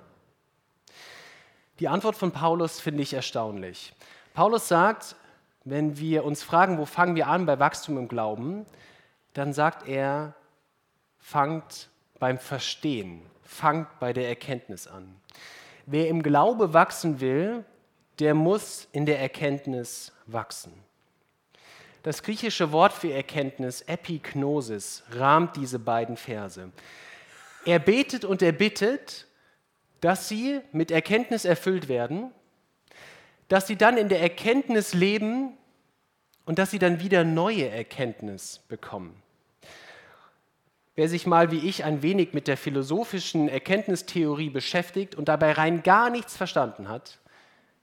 Die 1.80 1.88
Antwort 1.88 2.16
von 2.16 2.32
Paulus 2.32 2.80
finde 2.80 3.02
ich 3.02 3.14
erstaunlich. 3.14 3.92
Paulus 4.32 4.68
sagt, 4.68 5.16
wenn 5.64 5.99
wir 5.99 6.25
uns 6.25 6.42
fragen, 6.42 6.78
wo 6.78 6.85
fangen 6.85 7.16
wir 7.16 7.26
an 7.26 7.47
bei 7.47 7.59
Wachstum 7.59 7.99
im 7.99 8.09
Glauben, 8.09 8.66
dann 9.33 9.52
sagt 9.52 9.88
er, 9.88 10.35
fangt 11.18 11.88
beim 12.18 12.38
Verstehen, 12.38 13.23
fangt 13.42 13.88
bei 13.99 14.12
der 14.12 14.28
Erkenntnis 14.28 14.87
an. 14.87 15.16
Wer 15.87 16.09
im 16.09 16.23
Glaube 16.23 16.73
wachsen 16.73 17.21
will, 17.21 17.64
der 18.18 18.35
muss 18.35 18.88
in 18.92 19.06
der 19.06 19.21
Erkenntnis 19.21 20.12
wachsen. 20.26 20.73
Das 22.02 22.23
griechische 22.23 22.71
Wort 22.71 22.92
für 22.92 23.12
Erkenntnis, 23.12 23.80
Epignosis, 23.83 25.02
rahmt 25.11 25.56
diese 25.56 25.78
beiden 25.78 26.18
Verse. 26.18 26.71
Er 27.64 27.78
betet 27.78 28.26
und 28.26 28.42
er 28.42 28.52
bittet, 28.52 29.26
dass 30.02 30.28
sie 30.28 30.61
mit 30.73 30.90
Erkenntnis 30.90 31.47
erfüllt 31.47 31.88
werden, 31.88 32.30
dass 33.54 33.68
sie 33.68 33.76
dann 33.76 33.99
in 33.99 34.08
der 34.08 34.20
Erkenntnis 34.20 34.94
leben 34.94 35.56
und 36.44 36.58
dass 36.58 36.73
sie 36.73 36.80
dann 36.80 36.99
wieder 36.99 37.23
neue 37.23 37.68
Erkenntnis 37.68 38.58
bekommen. 38.66 39.23
Wer 40.96 41.08
sich 41.08 41.25
mal 41.25 41.52
wie 41.52 41.68
ich 41.68 41.84
ein 41.84 42.02
wenig 42.02 42.32
mit 42.32 42.49
der 42.49 42.56
philosophischen 42.56 43.49
Erkenntnistheorie 43.49 44.50
beschäftigt 44.50 45.14
und 45.14 45.28
dabei 45.28 45.52
rein 45.52 45.84
gar 45.84 46.11
nichts 46.11 46.37
verstanden 46.37 46.88
hat, 46.88 47.20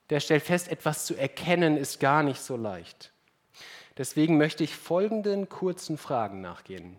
der 0.09 0.19
stellt 0.19 0.43
fest, 0.43 0.67
etwas 0.67 1.05
zu 1.05 1.15
erkennen 1.15 1.77
ist 1.77 2.01
gar 2.01 2.21
nicht 2.21 2.41
so 2.41 2.57
leicht. 2.57 3.13
Deswegen 3.97 4.37
möchte 4.37 4.65
ich 4.65 4.75
folgenden 4.75 5.47
kurzen 5.47 5.97
Fragen 5.97 6.41
nachgehen. 6.41 6.97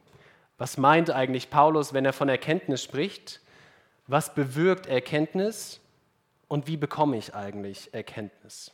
Was 0.57 0.79
meint 0.79 1.11
eigentlich 1.11 1.51
Paulus, 1.51 1.93
wenn 1.93 2.07
er 2.07 2.15
von 2.15 2.31
Erkenntnis 2.31 2.83
spricht? 2.83 3.43
Was 4.07 4.35
bewirkt 4.35 4.87
Erkenntnis? 4.87 5.83
Und 6.53 6.67
wie 6.67 6.77
bekomme 6.77 7.17
ich 7.17 7.35
eigentlich 7.35 7.95
Erkenntnis? 7.95 8.73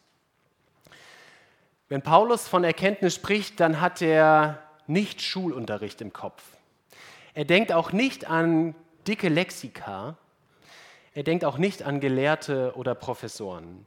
Wenn 1.88 2.02
Paulus 2.02 2.48
von 2.48 2.64
Erkenntnis 2.64 3.14
spricht, 3.14 3.60
dann 3.60 3.80
hat 3.80 4.02
er 4.02 4.60
nicht 4.88 5.22
Schulunterricht 5.22 6.00
im 6.00 6.12
Kopf. 6.12 6.42
Er 7.34 7.44
denkt 7.44 7.72
auch 7.72 7.92
nicht 7.92 8.28
an 8.28 8.74
dicke 9.06 9.28
Lexika. 9.28 10.16
Er 11.14 11.22
denkt 11.22 11.44
auch 11.44 11.56
nicht 11.56 11.84
an 11.84 12.00
Gelehrte 12.00 12.72
oder 12.74 12.96
Professoren. 12.96 13.86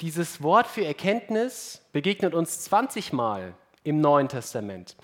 Dieses 0.00 0.40
Wort 0.40 0.68
für 0.68 0.84
Erkenntnis 0.84 1.82
begegnet 1.90 2.32
uns 2.32 2.60
20 2.60 3.12
Mal 3.12 3.54
im 3.82 4.00
Neuen 4.00 4.28
Testament. 4.28 4.96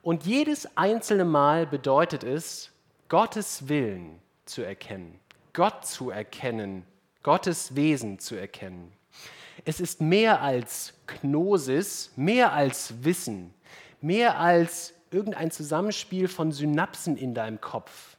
Und 0.00 0.24
jedes 0.24 0.74
einzelne 0.74 1.26
Mal 1.26 1.66
bedeutet 1.66 2.24
es, 2.24 2.70
Gottes 3.10 3.68
Willen 3.68 4.22
zu 4.46 4.62
erkennen, 4.62 5.20
Gott 5.52 5.84
zu 5.84 6.08
erkennen, 6.08 6.86
Gottes 7.22 7.74
Wesen 7.76 8.18
zu 8.18 8.34
erkennen. 8.34 8.92
Es 9.64 9.80
ist 9.80 10.00
mehr 10.00 10.40
als 10.40 10.94
Gnosis, 11.06 12.12
mehr 12.16 12.52
als 12.52 13.04
Wissen, 13.04 13.52
mehr 14.00 14.38
als 14.38 14.94
irgendein 15.10 15.50
Zusammenspiel 15.50 16.28
von 16.28 16.52
Synapsen 16.52 17.16
in 17.16 17.34
deinem 17.34 17.60
Kopf. 17.60 18.16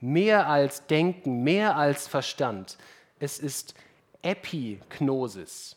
Mehr 0.00 0.48
als 0.48 0.86
Denken, 0.86 1.42
mehr 1.42 1.76
als 1.76 2.06
Verstand. 2.06 2.78
Es 3.18 3.38
ist 3.38 3.74
Epignosis. 4.22 5.76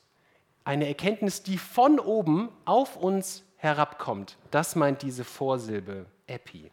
Eine 0.64 0.88
Erkenntnis, 0.88 1.42
die 1.44 1.58
von 1.58 2.00
oben 2.00 2.50
auf 2.66 2.96
uns 2.96 3.44
herabkommt. 3.58 4.38
Das 4.52 4.76
meint 4.76 5.02
diese 5.02 5.24
Vorsilbe 5.24 6.06
Epi. 6.28 6.72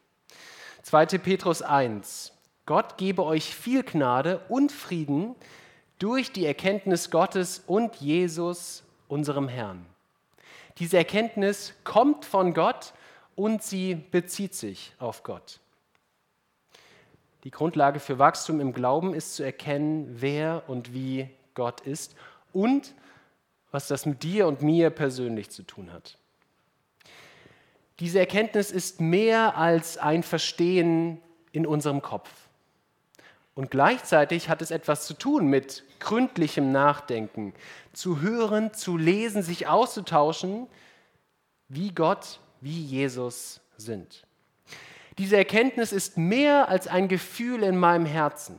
2. 0.82 1.06
Petrus 1.18 1.62
1. 1.62 2.32
Gott 2.66 2.98
gebe 2.98 3.24
euch 3.24 3.54
viel 3.54 3.82
Gnade 3.82 4.40
und 4.48 4.70
Frieden 4.70 5.34
durch 5.98 6.32
die 6.32 6.46
Erkenntnis 6.46 7.10
Gottes 7.10 7.62
und 7.66 7.96
Jesus, 7.96 8.84
unserem 9.08 9.48
Herrn. 9.48 9.84
Diese 10.78 10.96
Erkenntnis 10.96 11.74
kommt 11.82 12.24
von 12.24 12.54
Gott 12.54 12.92
und 13.34 13.62
sie 13.62 13.94
bezieht 13.94 14.54
sich 14.54 14.94
auf 14.98 15.22
Gott. 15.22 15.60
Die 17.44 17.50
Grundlage 17.50 18.00
für 18.00 18.18
Wachstum 18.18 18.60
im 18.60 18.72
Glauben 18.72 19.14
ist 19.14 19.34
zu 19.34 19.42
erkennen, 19.42 20.16
wer 20.20 20.64
und 20.68 20.92
wie 20.92 21.28
Gott 21.54 21.80
ist 21.80 22.14
und 22.52 22.94
was 23.70 23.88
das 23.88 24.06
mit 24.06 24.22
dir 24.22 24.46
und 24.46 24.62
mir 24.62 24.90
persönlich 24.90 25.50
zu 25.50 25.62
tun 25.62 25.92
hat. 25.92 26.18
Diese 28.00 28.20
Erkenntnis 28.20 28.70
ist 28.70 29.00
mehr 29.00 29.56
als 29.56 29.98
ein 29.98 30.22
Verstehen 30.22 31.20
in 31.52 31.66
unserem 31.66 32.02
Kopf. 32.02 32.30
Und 33.58 33.72
gleichzeitig 33.72 34.48
hat 34.48 34.62
es 34.62 34.70
etwas 34.70 35.04
zu 35.04 35.14
tun 35.14 35.48
mit 35.48 35.82
gründlichem 35.98 36.70
Nachdenken, 36.70 37.54
zu 37.92 38.20
hören, 38.20 38.72
zu 38.72 38.96
lesen, 38.96 39.42
sich 39.42 39.66
auszutauschen, 39.66 40.68
wie 41.66 41.90
Gott, 41.90 42.38
wie 42.60 42.80
Jesus 42.80 43.60
sind. 43.76 44.24
Diese 45.18 45.36
Erkenntnis 45.36 45.92
ist 45.92 46.16
mehr 46.16 46.68
als 46.68 46.86
ein 46.86 47.08
Gefühl 47.08 47.64
in 47.64 47.76
meinem 47.76 48.06
Herzen. 48.06 48.56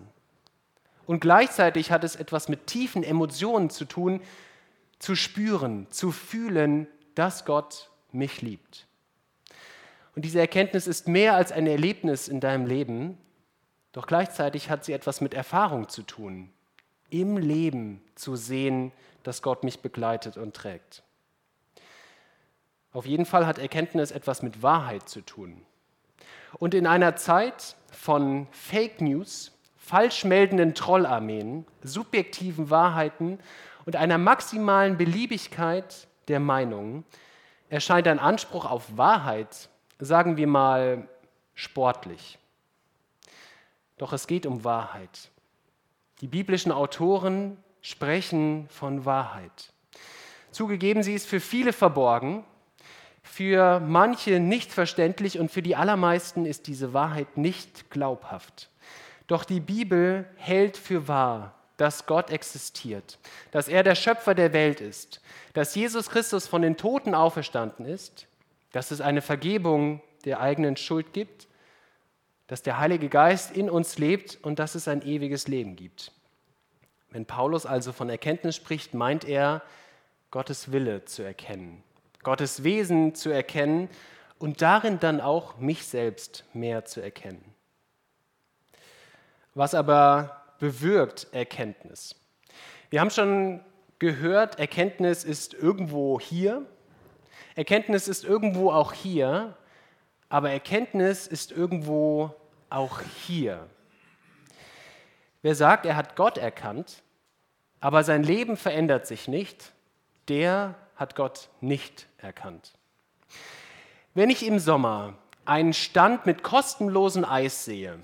Und 1.06 1.22
gleichzeitig 1.22 1.94
hat 1.94 2.04
es 2.04 2.18
etwas 2.18 2.50
mit 2.50 2.68
tiefen 2.68 3.02
Emotionen 3.02 3.70
zu 3.70 3.86
tun, 3.86 4.20
zu 5.00 5.16
spüren, 5.16 5.88
zu 5.92 6.12
fühlen, 6.12 6.88
dass 7.16 7.46
Gott 7.46 7.90
mich 8.12 8.42
liebt. 8.42 8.86
Und 10.14 10.26
diese 10.26 10.42
Erkenntnis 10.42 10.88
ist 10.88 11.08
mehr 11.08 11.36
als 11.36 11.54
ein 11.54 11.68
Erlebnis 11.68 12.28
in 12.28 12.42
deinem 12.42 12.66
Leben, 12.66 13.18
doch 13.92 14.08
gleichzeitig 14.08 14.70
hat 14.70 14.86
sie 14.86 14.94
etwas 14.94 15.22
mit 15.22 15.34
Erfahrung 15.34 15.90
zu 15.90 16.04
tun, 16.04 16.50
im 17.10 17.38
Leben 17.38 18.02
zu 18.16 18.36
sehen, 18.36 18.92
dass 19.24 19.42
Gott 19.42 19.64
mich 19.64 19.80
begleitet 19.80 20.38
und 20.38 20.56
trägt. 20.56 21.04
Auf 22.92 23.06
jeden 23.06 23.26
Fall 23.26 23.46
hat 23.46 23.60
Erkenntnis 23.60 24.12
etwas 24.12 24.42
mit 24.42 24.64
Wahrheit 24.64 25.08
zu 25.08 25.22
tun. 25.22 25.62
Und 26.54 26.74
in 26.74 26.88
einer 26.88 27.16
Zeit 27.16 27.76
von 27.92 28.48
Fake 28.52 29.02
News, 29.02 29.52
falsch 29.78 30.24
meldenden 30.24 30.74
Trollarmeen, 30.74 31.66
subjektiven 31.84 32.70
Wahrheiten 32.70 33.40
und 33.86 33.96
einer 33.96 34.18
maximalen 34.18 34.98
Beliebigkeit 34.98 36.08
der 36.28 36.40
Meinungen 36.40 37.06
erscheint 37.70 38.08
ein 38.08 38.20
Anspruch 38.20 38.66
auf 38.66 38.98
Wahrheit, 38.98 39.70
sagen 40.00 40.38
wir 40.38 40.48
mal, 40.48 41.08
sportlich. 41.54 42.39
Doch 44.00 44.14
es 44.14 44.26
geht 44.26 44.48
um 44.48 44.64
Wahrheit. 44.64 45.30
Die 46.22 46.28
biblischen 46.28 46.72
Autoren 46.72 47.58
sprechen 47.82 48.68
von 48.70 49.06
Wahrheit. 49.06 49.74
Zugegeben, 50.52 51.04
sie 51.04 51.14
ist 51.14 51.28
für 51.28 51.40
viele 51.40 51.74
verborgen, 51.74 52.44
für 53.22 53.80
manche 53.80 54.40
nicht 54.40 54.72
verständlich 54.72 55.38
und 55.38 55.52
für 55.52 55.62
die 55.62 55.76
allermeisten 55.76 56.46
ist 56.46 56.68
diese 56.68 56.94
Wahrheit 56.94 57.38
nicht 57.38 57.92
glaubhaft. 57.92 58.70
Doch 59.28 59.44
die 59.44 59.60
Bibel 59.60 60.26
hält 60.38 60.78
für 60.78 61.08
wahr, 61.08 61.54
dass 61.76 62.06
Gott 62.06 62.32
existiert, 62.32 63.20
dass 63.52 63.68
er 63.68 63.84
der 63.84 63.96
Schöpfer 63.96 64.34
der 64.34 64.54
Welt 64.54 64.82
ist, 64.82 65.22
dass 65.54 65.76
Jesus 65.76 66.10
Christus 66.10 66.48
von 66.48 66.62
den 66.62 66.78
Toten 66.78 67.14
auferstanden 67.14 67.86
ist, 67.86 68.28
dass 68.72 68.92
es 68.92 69.02
eine 69.02 69.22
Vergebung 69.22 70.02
der 70.24 70.40
eigenen 70.40 70.78
Schuld 70.78 71.14
gibt, 71.14 71.49
dass 72.50 72.64
der 72.64 72.80
Heilige 72.80 73.10
Geist 73.10 73.56
in 73.56 73.70
uns 73.70 74.00
lebt 74.00 74.40
und 74.42 74.58
dass 74.58 74.74
es 74.74 74.88
ein 74.88 75.04
ewiges 75.04 75.48
Leben 75.48 75.76
gibt. 75.76 76.12
Wenn 77.12 77.26
Paulus 77.26 77.68
also 77.68 77.94
von 77.94 78.10
Erkenntnis 78.10 78.56
spricht, 78.56 78.96
meint 78.96 79.24
er, 79.24 79.62
Gottes 80.32 80.72
Wille 80.72 81.06
zu 81.06 81.22
erkennen, 81.22 81.84
Gottes 82.24 82.64
Wesen 82.64 83.14
zu 83.14 83.30
erkennen 83.30 83.88
und 84.40 84.64
darin 84.64 85.00
dann 85.00 85.22
auch 85.22 85.58
mich 85.58 85.86
selbst 85.86 86.44
mehr 86.54 86.86
zu 86.86 87.02
erkennen. 87.02 87.44
Was 89.54 89.76
aber 89.76 90.42
bewirkt 90.60 91.28
Erkenntnis? 91.32 92.16
Wir 92.90 93.00
haben 93.00 93.12
schon 93.12 93.64
gehört, 94.00 94.58
Erkenntnis 94.58 95.24
ist 95.24 95.54
irgendwo 95.54 96.20
hier. 96.20 96.66
Erkenntnis 97.56 98.08
ist 98.08 98.24
irgendwo 98.24 98.72
auch 98.72 98.94
hier, 98.94 99.56
aber 100.30 100.50
Erkenntnis 100.50 101.28
ist 101.28 101.52
irgendwo 101.52 102.36
auch 102.70 103.02
hier. 103.26 103.68
Wer 105.42 105.56
sagt, 105.56 105.86
er 105.86 105.96
hat 105.96 106.16
Gott 106.16 106.38
erkannt, 106.38 107.02
aber 107.80 108.04
sein 108.04 108.24
Leben 108.24 108.58
verändert 108.58 109.08
sich 109.08 109.28
nicht, 109.28 109.72
der 110.28 110.76
hat 110.96 111.16
Gott 111.16 111.50
nicht 111.62 112.08
erkannt. 112.18 112.74
Wenn 114.14 114.30
ich 114.30 114.46
im 114.46 114.60
Sommer 114.60 115.14
einen 115.46 115.74
Stand 115.74 116.26
mit 116.26 116.44
kostenlosem 116.44 117.24
Eis 117.24 117.64
sehe, 117.64 118.00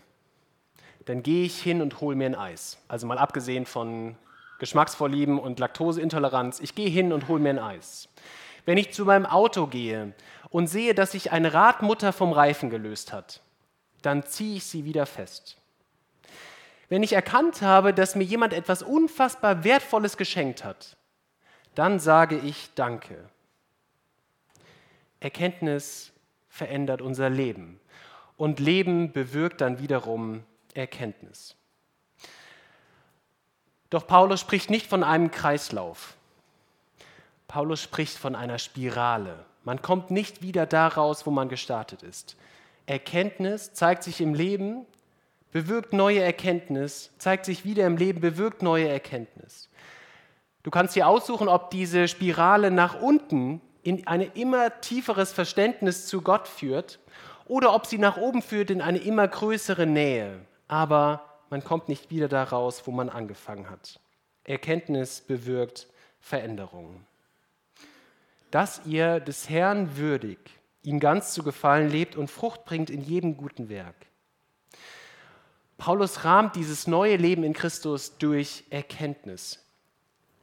dann 1.05 1.23
gehe 1.23 1.45
ich 1.45 1.61
hin 1.61 1.81
und 1.81 2.01
hole 2.01 2.15
mir 2.15 2.25
ein 2.25 2.35
Eis. 2.35 2.77
Also 2.87 3.05
mal 3.05 3.17
abgesehen 3.17 3.65
von 3.65 4.15
Geschmacksvorlieben 4.59 5.37
und 5.37 5.59
Laktoseintoleranz, 5.59 6.59
ich 6.61 6.73
gehe 6.73 6.89
hin 6.89 7.11
und 7.11 7.27
hole 7.27 7.41
mir 7.41 7.49
ein 7.49 7.59
Eis. 7.59 8.07
Wenn 8.65 8.77
ich 8.77 8.93
zu 8.93 9.05
meinem 9.05 9.25
Auto 9.25 9.67
gehe 9.67 10.13
und 10.49 10.67
sehe, 10.67 10.95
dass 10.95 11.11
sich 11.11 11.31
eine 11.31 11.53
Radmutter 11.53 12.13
vom 12.13 12.31
Reifen 12.31 12.69
gelöst 12.69 13.13
hat, 13.13 13.41
dann 14.05 14.23
ziehe 14.25 14.57
ich 14.57 14.65
sie 14.65 14.85
wieder 14.85 15.05
fest. 15.05 15.57
Wenn 16.89 17.03
ich 17.03 17.13
erkannt 17.13 17.61
habe, 17.61 17.93
dass 17.93 18.15
mir 18.15 18.23
jemand 18.23 18.53
etwas 18.53 18.83
unfassbar 18.83 19.63
Wertvolles 19.63 20.17
geschenkt 20.17 20.63
hat, 20.63 20.95
dann 21.73 21.99
sage 21.99 22.37
ich 22.37 22.69
Danke. 22.75 23.29
Erkenntnis 25.19 26.11
verändert 26.49 27.01
unser 27.01 27.29
Leben 27.29 27.79
und 28.37 28.59
Leben 28.59 29.11
bewirkt 29.11 29.61
dann 29.61 29.79
wiederum 29.79 30.43
Erkenntnis. 30.73 31.55
Doch 33.89 34.05
Paulus 34.05 34.41
spricht 34.41 34.69
nicht 34.69 34.87
von 34.87 35.03
einem 35.03 35.31
Kreislauf. 35.31 36.15
Paulus 37.47 37.81
spricht 37.81 38.17
von 38.17 38.35
einer 38.35 38.59
Spirale. 38.59 39.45
Man 39.63 39.81
kommt 39.81 40.11
nicht 40.11 40.41
wieder 40.41 40.65
da 40.65 40.87
raus, 40.87 41.25
wo 41.25 41.31
man 41.31 41.49
gestartet 41.49 42.03
ist. 42.03 42.35
Erkenntnis 42.85 43.73
zeigt 43.73 44.03
sich 44.03 44.21
im 44.21 44.33
Leben, 44.33 44.85
bewirkt 45.51 45.93
neue 45.93 46.21
Erkenntnis, 46.21 47.11
zeigt 47.17 47.45
sich 47.45 47.65
wieder 47.65 47.87
im 47.87 47.97
Leben, 47.97 48.21
bewirkt 48.21 48.61
neue 48.61 48.87
Erkenntnis. 48.87 49.69
Du 50.63 50.71
kannst 50.71 50.95
dir 50.95 51.07
aussuchen, 51.07 51.47
ob 51.47 51.69
diese 51.69 52.07
Spirale 52.07 52.71
nach 52.71 52.99
unten 52.99 53.61
in 53.83 54.05
ein 54.07 54.21
immer 54.33 54.81
tieferes 54.81 55.31
Verständnis 55.31 56.07
zu 56.07 56.21
Gott 56.21 56.47
führt 56.47 56.99
oder 57.45 57.73
ob 57.73 57.85
sie 57.85 57.99
nach 57.99 58.17
oben 58.17 58.41
führt 58.41 58.71
in 58.71 58.81
eine 58.81 58.97
immer 58.97 59.27
größere 59.27 59.85
Nähe. 59.85 60.41
Aber 60.67 61.21
man 61.49 61.63
kommt 61.63 61.87
nicht 61.87 62.09
wieder 62.09 62.27
da 62.27 62.43
raus, 62.43 62.83
wo 62.85 62.91
man 62.91 63.09
angefangen 63.09 63.69
hat. 63.69 63.99
Erkenntnis 64.43 65.21
bewirkt 65.21 65.87
Veränderungen. 66.19 67.05
Dass 68.51 68.81
ihr 68.85 69.19
des 69.19 69.49
Herrn 69.49 69.97
würdig, 69.97 70.39
ihm 70.85 70.99
ganz 70.99 71.33
zu 71.33 71.43
gefallen 71.43 71.89
lebt 71.89 72.15
und 72.15 72.29
Frucht 72.29 72.65
bringt 72.65 72.89
in 72.89 73.01
jedem 73.01 73.37
guten 73.37 73.69
Werk. 73.69 73.95
Paulus 75.77 76.23
rahmt 76.23 76.55
dieses 76.55 76.87
neue 76.87 77.17
Leben 77.17 77.43
in 77.43 77.53
Christus 77.53 78.17
durch 78.17 78.63
Erkenntnis. 78.69 79.63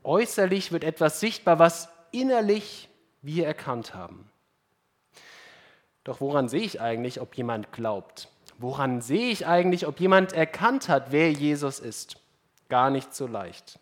Äußerlich 0.05 0.73
wird 0.73 0.85
etwas 0.85 1.21
sichtbar, 1.21 1.59
was 1.59 1.89
innerlich 2.11 2.89
wir 3.23 3.47
erkannt 3.47 3.95
haben. 3.95 4.31
Doch 6.05 6.21
woran 6.21 6.49
sehe 6.49 6.63
ich 6.63 6.81
eigentlich, 6.81 7.21
ob 7.21 7.37
jemand 7.37 7.73
glaubt? 7.73 8.29
Woran 8.59 9.01
sehe 9.01 9.31
ich 9.31 9.47
eigentlich, 9.47 9.87
ob 9.87 10.01
jemand 10.01 10.33
erkannt 10.33 10.89
hat, 10.89 11.13
wer 11.13 11.31
Jesus 11.33 11.79
ist? 11.79 12.17
Gar 12.69 12.91
nicht 12.91 13.15
so 13.15 13.27
leicht. 13.27 13.79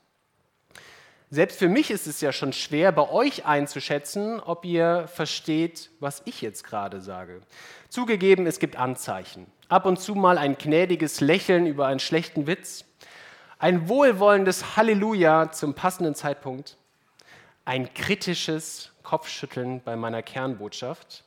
Selbst 1.32 1.60
für 1.60 1.68
mich 1.68 1.92
ist 1.92 2.08
es 2.08 2.20
ja 2.20 2.32
schon 2.32 2.52
schwer, 2.52 2.90
bei 2.90 3.08
euch 3.08 3.46
einzuschätzen, 3.46 4.40
ob 4.40 4.64
ihr 4.64 5.06
versteht, 5.06 5.90
was 6.00 6.22
ich 6.24 6.42
jetzt 6.42 6.64
gerade 6.64 7.00
sage. 7.00 7.40
Zugegeben, 7.88 8.48
es 8.48 8.58
gibt 8.58 8.74
Anzeichen. 8.74 9.46
Ab 9.68 9.86
und 9.86 10.00
zu 10.00 10.16
mal 10.16 10.38
ein 10.38 10.58
gnädiges 10.58 11.20
Lächeln 11.20 11.66
über 11.66 11.86
einen 11.86 12.00
schlechten 12.00 12.48
Witz, 12.48 12.84
ein 13.60 13.88
wohlwollendes 13.88 14.76
Halleluja 14.76 15.52
zum 15.52 15.74
passenden 15.74 16.16
Zeitpunkt, 16.16 16.76
ein 17.64 17.94
kritisches 17.94 18.90
Kopfschütteln 19.04 19.82
bei 19.84 19.94
meiner 19.94 20.22
Kernbotschaft. 20.22 21.22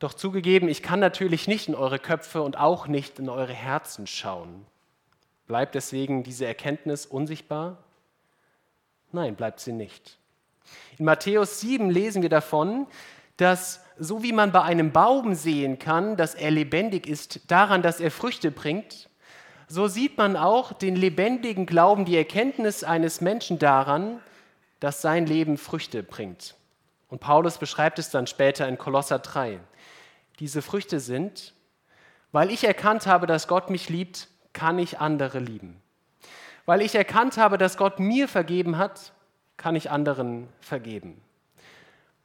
Doch 0.00 0.12
zugegeben, 0.12 0.68
ich 0.68 0.82
kann 0.82 0.98
natürlich 0.98 1.46
nicht 1.46 1.68
in 1.68 1.76
eure 1.76 2.00
Köpfe 2.00 2.42
und 2.42 2.58
auch 2.58 2.88
nicht 2.88 3.20
in 3.20 3.28
eure 3.28 3.52
Herzen 3.52 4.08
schauen. 4.08 4.66
Bleibt 5.46 5.76
deswegen 5.76 6.24
diese 6.24 6.46
Erkenntnis 6.46 7.06
unsichtbar? 7.06 7.78
Nein, 9.12 9.36
bleibt 9.36 9.60
sie 9.60 9.72
nicht. 9.72 10.18
In 10.98 11.04
Matthäus 11.04 11.60
7 11.60 11.90
lesen 11.90 12.22
wir 12.22 12.28
davon, 12.28 12.86
dass 13.36 13.80
so 13.98 14.22
wie 14.22 14.32
man 14.32 14.52
bei 14.52 14.62
einem 14.62 14.92
Baum 14.92 15.34
sehen 15.34 15.78
kann, 15.78 16.16
dass 16.16 16.34
er 16.34 16.50
lebendig 16.50 17.06
ist 17.06 17.50
daran, 17.50 17.82
dass 17.82 18.00
er 18.00 18.10
Früchte 18.10 18.50
bringt, 18.50 19.08
so 19.66 19.86
sieht 19.86 20.16
man 20.16 20.36
auch 20.36 20.72
den 20.72 20.96
lebendigen 20.96 21.66
Glauben, 21.66 22.04
die 22.04 22.16
Erkenntnis 22.16 22.84
eines 22.84 23.20
Menschen 23.20 23.58
daran, 23.58 24.20
dass 24.80 25.02
sein 25.02 25.26
Leben 25.26 25.58
Früchte 25.58 26.02
bringt. 26.02 26.54
Und 27.08 27.20
Paulus 27.20 27.58
beschreibt 27.58 27.98
es 27.98 28.10
dann 28.10 28.26
später 28.26 28.66
in 28.68 28.78
Kolosser 28.78 29.18
3. 29.18 29.60
Diese 30.38 30.62
Früchte 30.62 31.00
sind, 31.00 31.54
weil 32.32 32.50
ich 32.50 32.64
erkannt 32.64 33.06
habe, 33.06 33.26
dass 33.26 33.48
Gott 33.48 33.70
mich 33.70 33.88
liebt, 33.88 34.28
kann 34.52 34.78
ich 34.78 35.00
andere 35.00 35.38
lieben. 35.38 35.80
Weil 36.68 36.82
ich 36.82 36.94
erkannt 36.94 37.38
habe, 37.38 37.56
dass 37.56 37.78
Gott 37.78 37.98
mir 37.98 38.28
vergeben 38.28 38.76
hat, 38.76 39.14
kann 39.56 39.74
ich 39.74 39.90
anderen 39.90 40.50
vergeben. 40.60 41.18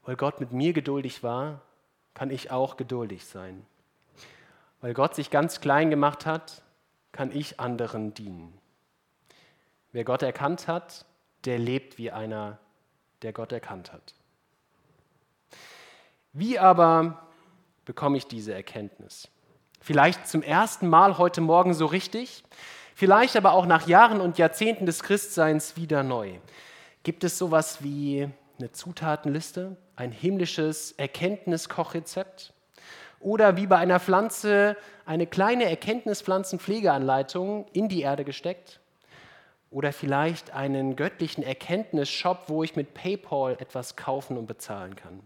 Weil 0.04 0.18
Gott 0.18 0.42
mit 0.42 0.52
mir 0.52 0.74
geduldig 0.74 1.24
war, 1.24 1.62
kann 2.14 2.30
ich 2.30 2.52
auch 2.52 2.76
geduldig 2.76 3.26
sein. 3.26 3.66
Weil 4.82 4.94
Gott 4.94 5.16
sich 5.16 5.30
ganz 5.30 5.62
klein 5.62 5.90
gemacht 5.90 6.26
hat, 6.26 6.62
kann 7.14 7.32
ich 7.32 7.62
anderen 7.62 8.14
dienen. 8.16 8.60
Wer 9.94 10.04
Gott 10.04 10.24
erkannt 10.24 10.68
hat, 10.68 11.06
der 11.46 11.58
lebt 11.58 11.98
wie 11.98 12.12
einer, 12.12 12.60
der 13.22 13.32
Gott 13.32 13.54
erkannt 13.54 13.94
hat. 13.94 14.14
Wie 16.34 16.60
aber 16.60 17.30
bekomme 17.86 18.18
ich 18.18 18.28
diese 18.28 18.54
Erkenntnis? 18.54 19.30
Vielleicht 19.80 20.28
zum 20.28 20.42
ersten 20.42 20.90
Mal 20.90 21.18
heute 21.18 21.40
Morgen 21.40 21.74
so 21.74 21.86
richtig, 21.86 22.44
vielleicht 22.96 23.36
aber 23.36 23.54
auch 23.54 23.66
nach 23.66 23.88
Jahren 23.88 24.22
und 24.22 24.38
Jahrzehnten 24.38 24.86
des 24.86 25.02
Christseins 25.04 25.76
wieder 25.78 26.04
neu. 26.04 26.34
Gibt 27.04 27.24
es 27.24 27.38
sowas 27.38 27.84
wie 27.84 28.30
eine 28.60 28.72
Zutatenliste, 28.72 29.78
ein 29.96 30.12
himmlisches 30.12 30.92
Erkenntniskochrezept? 30.94 32.54
Oder 33.20 33.58
wie 33.58 33.68
bei 33.68 33.78
einer 33.78 34.00
Pflanze 34.00 34.76
eine 35.06 35.28
kleine 35.28 35.66
Erkenntnispflanzenpflegeanleitung 35.66 37.68
in 37.74 37.90
die 37.90 38.02
Erde 38.02 38.26
gesteckt? 38.26 38.80
Oder 39.72 39.94
vielleicht 39.94 40.52
einen 40.52 40.96
göttlichen 40.96 41.44
Erkenntnisshop, 41.44 42.44
wo 42.48 42.64
ich 42.64 42.76
mit 42.76 42.94
PayPal 42.94 43.58
etwas 43.60 43.96
kaufen 43.96 44.38
und 44.38 44.46
bezahlen 44.46 44.96
kann? 44.96 45.22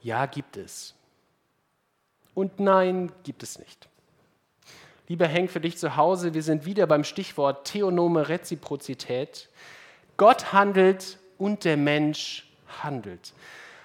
Ja, 0.00 0.26
gibt 0.26 0.56
es. 0.56 0.96
Und 2.34 2.58
nein, 2.58 3.12
gibt 3.22 3.42
es 3.42 3.58
nicht. 3.58 3.88
Lieber 5.12 5.28
Henk, 5.28 5.50
für 5.50 5.60
dich 5.60 5.76
zu 5.76 5.96
Hause, 5.98 6.32
wir 6.32 6.42
sind 6.42 6.64
wieder 6.64 6.86
beim 6.86 7.04
Stichwort 7.04 7.66
theonome 7.66 8.30
Reziprozität. 8.30 9.50
Gott 10.16 10.54
handelt 10.54 11.18
und 11.36 11.66
der 11.66 11.76
Mensch 11.76 12.50
handelt. 12.82 13.34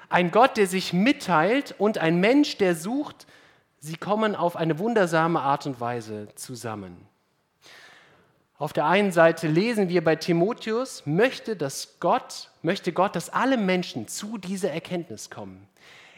Ein 0.07 0.31
Gott, 0.31 0.55
der 0.55 0.67
sich 0.67 0.93
mitteilt 0.93 1.75
und 1.79 1.97
ein 1.97 2.21
Mensch, 2.21 2.55
der 2.55 2.75
sucht, 2.75 3.27
sie 3.81 3.97
kommen 3.97 4.37
auf 4.37 4.55
eine 4.55 4.79
wundersame 4.79 5.41
Art 5.41 5.65
und 5.65 5.81
Weise 5.81 6.29
zusammen. 6.35 6.95
Auf 8.57 8.71
der 8.71 8.85
einen 8.85 9.11
Seite 9.11 9.49
lesen 9.49 9.89
wir 9.89 10.05
bei 10.05 10.15
Timotheus, 10.15 11.05
möchte, 11.05 11.57
dass 11.57 11.99
Gott, 11.99 12.51
möchte 12.61 12.93
Gott, 12.93 13.17
dass 13.17 13.29
alle 13.29 13.57
Menschen 13.57 14.07
zu 14.07 14.37
dieser 14.37 14.71
Erkenntnis 14.71 15.29
kommen. 15.29 15.67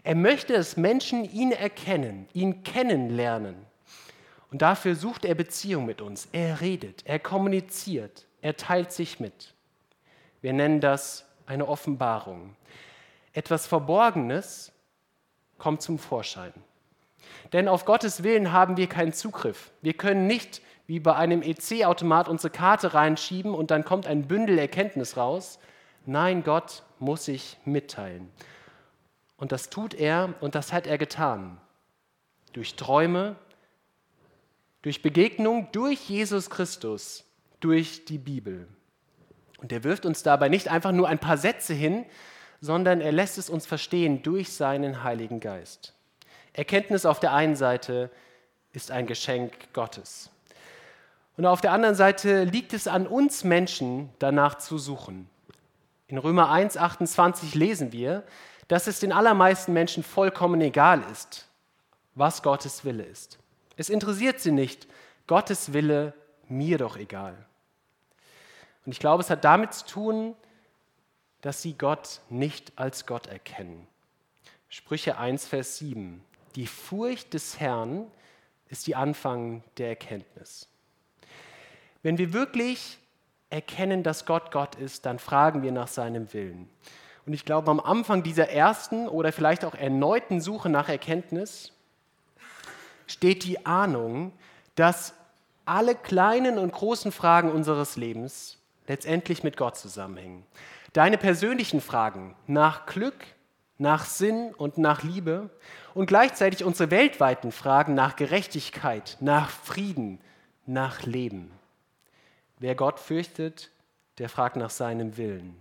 Er 0.04 0.14
möchte, 0.14 0.54
dass 0.54 0.78
Menschen 0.78 1.24
ihn 1.24 1.52
erkennen, 1.52 2.28
ihn 2.34 2.62
kennenlernen. 2.62 3.69
Und 4.52 4.62
dafür 4.62 4.96
sucht 4.96 5.26
er 5.26 5.36
Beziehung 5.36 5.86
mit 5.86 6.02
uns. 6.02 6.28
Er 6.32 6.62
redet, 6.62 7.06
er 7.06 7.20
kommuniziert, 7.20 8.26
er 8.42 8.58
teilt 8.58 8.92
sich 8.92 9.20
mit. 9.20 9.54
Wir 10.42 10.54
nennen 10.54 10.82
das 10.82 11.26
eine 11.46 11.68
Offenbarung. 11.68 12.56
Etwas 13.34 13.68
Verborgenes 13.68 14.72
kommt 15.58 15.82
zum 15.82 16.00
Vorschein. 16.00 16.54
Denn 17.54 17.68
auf 17.68 17.86
Gottes 17.86 18.24
Willen 18.24 18.52
haben 18.52 18.78
wir 18.78 18.88
keinen 18.88 19.14
Zugriff. 19.14 19.72
Wir 19.82 19.94
können 19.94 20.26
nicht 20.28 20.62
wie 20.88 21.00
bei 21.00 21.16
einem 21.16 21.44
EC-Automat 21.44 22.28
unsere 22.28 22.52
Karte 22.52 22.94
reinschieben 22.94 23.54
und 23.54 23.70
dann 23.70 23.86
kommt 23.86 24.08
ein 24.08 24.28
Bündel 24.28 24.58
Erkenntnis 24.58 25.18
raus. 25.18 25.60
Nein, 26.06 26.44
Gott 26.44 26.84
muss 26.98 27.26
sich 27.26 27.58
mitteilen. 27.66 28.32
Und 29.38 29.52
das 29.52 29.70
tut 29.70 29.94
er 29.94 30.34
und 30.42 30.56
das 30.56 30.74
hat 30.74 30.88
er 30.88 30.98
getan. 30.98 31.60
Durch 32.54 32.76
Träume, 32.76 33.36
durch 34.82 35.02
Begegnung, 35.02 35.68
durch 35.72 36.10
Jesus 36.10 36.50
Christus, 36.50 37.26
durch 37.60 38.06
die 38.06 38.18
Bibel. 38.18 38.68
Und 39.58 39.72
er 39.72 39.84
wirft 39.84 40.06
uns 40.06 40.24
dabei 40.24 40.50
nicht 40.50 40.70
einfach 40.70 40.92
nur 40.92 41.08
ein 41.08 41.20
paar 41.20 41.38
Sätze 41.38 41.74
hin, 41.74 42.06
sondern 42.62 43.02
er 43.02 43.12
lässt 43.12 43.38
es 43.38 43.50
uns 43.50 43.66
verstehen 43.66 44.24
durch 44.24 44.52
seinen 44.54 45.04
Heiligen 45.04 45.40
Geist. 45.40 45.94
Erkenntnis 46.54 47.06
auf 47.06 47.20
der 47.20 47.34
einen 47.34 47.56
Seite 47.56 48.10
ist 48.74 48.92
ein 48.92 49.08
Geschenk 49.08 49.54
Gottes. 49.74 50.30
Und 51.38 51.46
auf 51.46 51.62
der 51.62 51.72
anderen 51.72 51.96
Seite 51.96 52.44
liegt 52.44 52.74
es 52.74 52.88
an 52.88 53.08
uns 53.08 53.44
Menschen, 53.44 54.10
danach 54.20 54.58
zu 54.58 54.78
suchen. 54.78 55.30
In 56.08 56.18
Römer 56.18 56.50
1, 56.50 56.76
28 56.76 57.56
lesen 57.56 57.92
wir, 57.92 58.24
dass 58.68 58.88
es 58.88 59.00
den 59.00 59.12
allermeisten 59.12 59.74
Menschen 59.74 60.04
vollkommen 60.04 60.60
egal 60.62 61.02
ist, 61.12 61.48
was 62.16 62.44
Gottes 62.44 62.84
Wille 62.84 63.04
ist. 63.04 63.40
Es 63.80 63.88
interessiert 63.88 64.42
sie 64.42 64.52
nicht, 64.52 64.90
Gottes 65.26 65.72
Wille 65.72 66.14
mir 66.50 66.78
doch 66.78 66.98
egal. 66.98 67.46
Und 68.86 68.92
ich 68.92 69.00
glaube, 69.00 69.24
es 69.24 69.30
hat 69.30 69.46
damit 69.46 69.74
zu 69.74 69.86
tun, 69.86 70.36
dass 71.40 71.62
sie 71.62 71.78
Gott 71.78 72.20
nicht 72.28 72.74
als 72.76 73.06
Gott 73.06 73.28
erkennen. 73.28 73.88
Sprüche 74.68 75.18
1, 75.18 75.48
Vers 75.48 75.78
7. 75.78 76.22
Die 76.56 76.68
Furcht 76.68 77.34
des 77.34 77.62
Herrn 77.62 78.12
ist 78.68 78.86
die 78.86 78.98
Anfang 78.98 79.64
der 79.78 79.88
Erkenntnis. 79.88 80.68
Wenn 82.04 82.18
wir 82.18 82.34
wirklich 82.34 82.98
erkennen, 83.50 84.04
dass 84.04 84.26
Gott 84.26 84.52
Gott 84.52 84.76
ist, 84.76 85.06
dann 85.06 85.20
fragen 85.20 85.64
wir 85.64 85.72
nach 85.72 85.88
seinem 85.88 86.34
Willen. 86.34 86.70
Und 87.26 87.32
ich 87.32 87.46
glaube, 87.46 87.72
am 87.72 87.80
Anfang 87.80 88.24
dieser 88.24 88.50
ersten 88.50 89.08
oder 89.08 89.32
vielleicht 89.32 89.64
auch 89.64 89.74
erneuten 89.74 90.42
Suche 90.42 90.68
nach 90.68 90.90
Erkenntnis 90.90 91.72
steht 93.12 93.44
die 93.44 93.66
Ahnung, 93.66 94.32
dass 94.76 95.14
alle 95.66 95.96
kleinen 95.96 96.58
und 96.58 96.72
großen 96.72 97.12
Fragen 97.12 97.52
unseres 97.52 97.96
Lebens 97.96 98.58
letztendlich 98.88 99.44
mit 99.44 99.58
Gott 99.58 99.78
zusammenhängen. 99.78 100.46
Deine 100.94 101.18
persönlichen 101.18 101.82
Fragen 101.82 102.36
nach 102.48 102.86
Glück, 102.86 103.26
nach 103.78 104.06
Sinn 104.06 104.54
und 104.56 104.78
nach 104.78 105.04
Liebe 105.04 105.50
und 105.94 106.08
gleichzeitig 106.08 106.64
unsere 106.64 106.92
weltweiten 106.92 107.52
Fragen 107.52 107.94
nach 107.94 108.16
Gerechtigkeit, 108.16 109.18
nach 109.20 109.50
Frieden, 109.50 110.20
nach 110.66 111.04
Leben. 111.04 111.52
Wer 112.58 112.76
Gott 112.76 113.00
fürchtet, 113.00 113.70
der 114.18 114.30
fragt 114.30 114.56
nach 114.56 114.70
seinem 114.70 115.18
Willen 115.18 115.56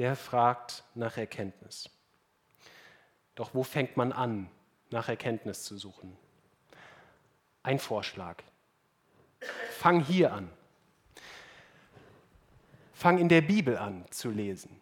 der 0.00 0.16
fragt 0.16 0.82
nach 0.94 1.18
Erkenntnis. 1.18 1.90
Doch 3.34 3.52
wo 3.52 3.62
fängt 3.62 3.98
man 3.98 4.12
an, 4.12 4.48
nach 4.88 5.10
Erkenntnis 5.10 5.64
zu 5.64 5.76
suchen? 5.76 6.16
Ein 7.62 7.78
Vorschlag. 7.78 8.36
Fang 9.78 10.00
hier 10.00 10.32
an. 10.32 10.50
Fang 12.94 13.18
in 13.18 13.28
der 13.28 13.40
Bibel 13.40 13.76
an 13.78 14.04
zu 14.10 14.30
lesen. 14.30 14.80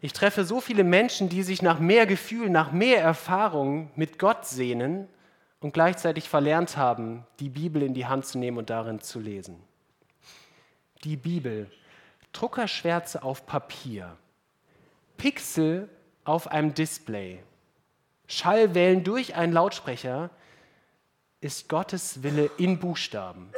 Ich 0.00 0.12
treffe 0.12 0.44
so 0.44 0.60
viele 0.60 0.84
Menschen, 0.84 1.28
die 1.28 1.42
sich 1.42 1.62
nach 1.62 1.78
mehr 1.78 2.06
Gefühl, 2.06 2.50
nach 2.50 2.70
mehr 2.70 3.02
Erfahrung 3.02 3.90
mit 3.96 4.18
Gott 4.18 4.46
sehnen 4.46 5.08
und 5.60 5.72
gleichzeitig 5.72 6.28
verlernt 6.28 6.76
haben, 6.76 7.26
die 7.40 7.48
Bibel 7.48 7.82
in 7.82 7.94
die 7.94 8.06
Hand 8.06 8.26
zu 8.26 8.38
nehmen 8.38 8.58
und 8.58 8.70
darin 8.70 9.00
zu 9.00 9.20
lesen. 9.20 9.62
Die 11.04 11.16
Bibel, 11.16 11.70
Druckerschwärze 12.32 13.22
auf 13.22 13.46
Papier, 13.46 14.16
Pixel 15.16 15.88
auf 16.24 16.48
einem 16.48 16.74
Display, 16.74 17.42
Schallwellen 18.28 19.02
durch 19.02 19.34
einen 19.34 19.52
Lautsprecher, 19.52 20.30
ist 21.46 21.68
Gottes 21.68 22.24
Wille 22.24 22.50
in 22.58 22.80
Buchstaben. 22.80 23.52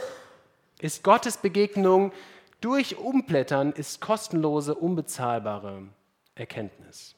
Ist 0.79 1.03
Gottes 1.03 1.39
Begegnung 1.39 2.13
durch 2.61 2.99
Umblättern, 2.99 3.73
ist 3.73 4.03
kostenlose, 4.03 4.75
unbezahlbare 4.75 5.89
Erkenntnis. 6.35 7.15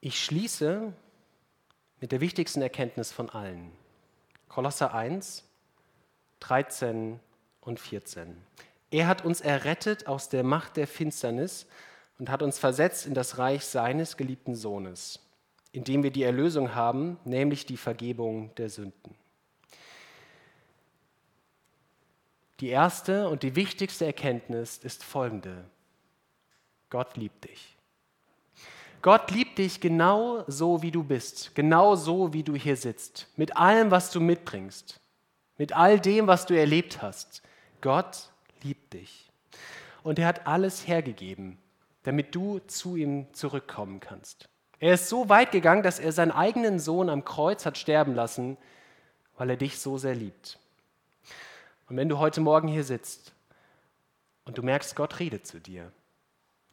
Ich 0.00 0.24
schließe 0.24 0.94
mit 2.00 2.10
der 2.10 2.22
wichtigsten 2.22 2.62
Erkenntnis 2.62 3.12
von 3.12 3.28
allen. 3.28 3.70
Kolosser 4.48 4.94
1, 4.94 5.44
13 6.40 7.20
und 7.60 7.78
14. 7.78 8.42
Er 8.90 9.08
hat 9.08 9.26
uns 9.26 9.42
errettet 9.42 10.06
aus 10.06 10.30
der 10.30 10.42
Macht 10.42 10.78
der 10.78 10.86
Finsternis 10.86 11.66
und 12.18 12.30
hat 12.30 12.42
uns 12.42 12.58
versetzt 12.58 13.06
in 13.06 13.14
das 13.14 13.38
Reich 13.38 13.64
seines 13.64 14.16
geliebten 14.16 14.54
Sohnes, 14.54 15.20
in 15.72 15.84
dem 15.84 16.02
wir 16.02 16.10
die 16.10 16.22
Erlösung 16.22 16.74
haben, 16.74 17.18
nämlich 17.24 17.66
die 17.66 17.76
Vergebung 17.76 18.54
der 18.56 18.70
Sünden. 18.70 19.14
Die 22.60 22.68
erste 22.68 23.28
und 23.28 23.42
die 23.42 23.54
wichtigste 23.54 24.06
Erkenntnis 24.06 24.78
ist 24.78 25.04
folgende. 25.04 25.64
Gott 26.88 27.16
liebt 27.16 27.44
dich. 27.44 27.76
Gott 29.02 29.30
liebt 29.30 29.58
dich 29.58 29.80
genau 29.80 30.42
so, 30.46 30.82
wie 30.82 30.90
du 30.90 31.04
bist, 31.04 31.54
genau 31.54 31.94
so, 31.94 32.32
wie 32.32 32.42
du 32.42 32.54
hier 32.54 32.76
sitzt, 32.76 33.28
mit 33.36 33.56
allem, 33.56 33.90
was 33.90 34.10
du 34.10 34.20
mitbringst, 34.20 35.00
mit 35.58 35.74
all 35.74 36.00
dem, 36.00 36.26
was 36.26 36.46
du 36.46 36.58
erlebt 36.58 37.02
hast. 37.02 37.42
Gott 37.82 38.30
liebt 38.62 38.94
dich. 38.94 39.30
Und 40.02 40.18
er 40.18 40.26
hat 40.26 40.46
alles 40.46 40.88
hergegeben, 40.88 41.58
damit 42.06 42.36
du 42.36 42.60
zu 42.60 42.94
ihm 42.94 43.26
zurückkommen 43.34 43.98
kannst. 43.98 44.48
Er 44.78 44.94
ist 44.94 45.08
so 45.08 45.28
weit 45.28 45.50
gegangen, 45.50 45.82
dass 45.82 45.98
er 45.98 46.12
seinen 46.12 46.30
eigenen 46.30 46.78
Sohn 46.78 47.10
am 47.10 47.24
Kreuz 47.24 47.66
hat 47.66 47.76
sterben 47.76 48.14
lassen, 48.14 48.56
weil 49.36 49.50
er 49.50 49.56
dich 49.56 49.80
so 49.80 49.98
sehr 49.98 50.14
liebt. 50.14 50.60
Und 51.88 51.96
wenn 51.96 52.08
du 52.08 52.18
heute 52.18 52.40
Morgen 52.40 52.68
hier 52.68 52.84
sitzt 52.84 53.32
und 54.44 54.56
du 54.56 54.62
merkst, 54.62 54.94
Gott 54.94 55.18
redet 55.18 55.48
zu 55.48 55.58
dir, 55.58 55.90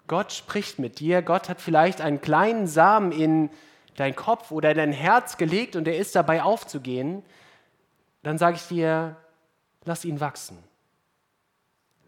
Gott 0.06 0.34
spricht 0.34 0.78
mit 0.78 1.00
dir, 1.00 1.24
Gott 1.24 1.50
hat 1.50 1.62
vielleicht 1.62 2.00
einen 2.00 2.22
kleinen 2.22 2.68
Samen 2.68 3.12
in 3.12 3.50
dein 3.96 4.16
Kopf 4.16 4.52
oder 4.52 4.76
dein 4.76 4.92
Herz 4.92 5.38
gelegt 5.38 5.76
und 5.76 5.88
er 5.88 5.98
ist 5.98 6.16
dabei 6.16 6.44
aufzugehen, 6.44 7.24
dann 8.22 8.38
sage 8.38 8.58
ich 8.58 8.68
dir, 8.68 9.16
lass 9.84 10.06
ihn 10.06 10.20
wachsen. 10.20 10.60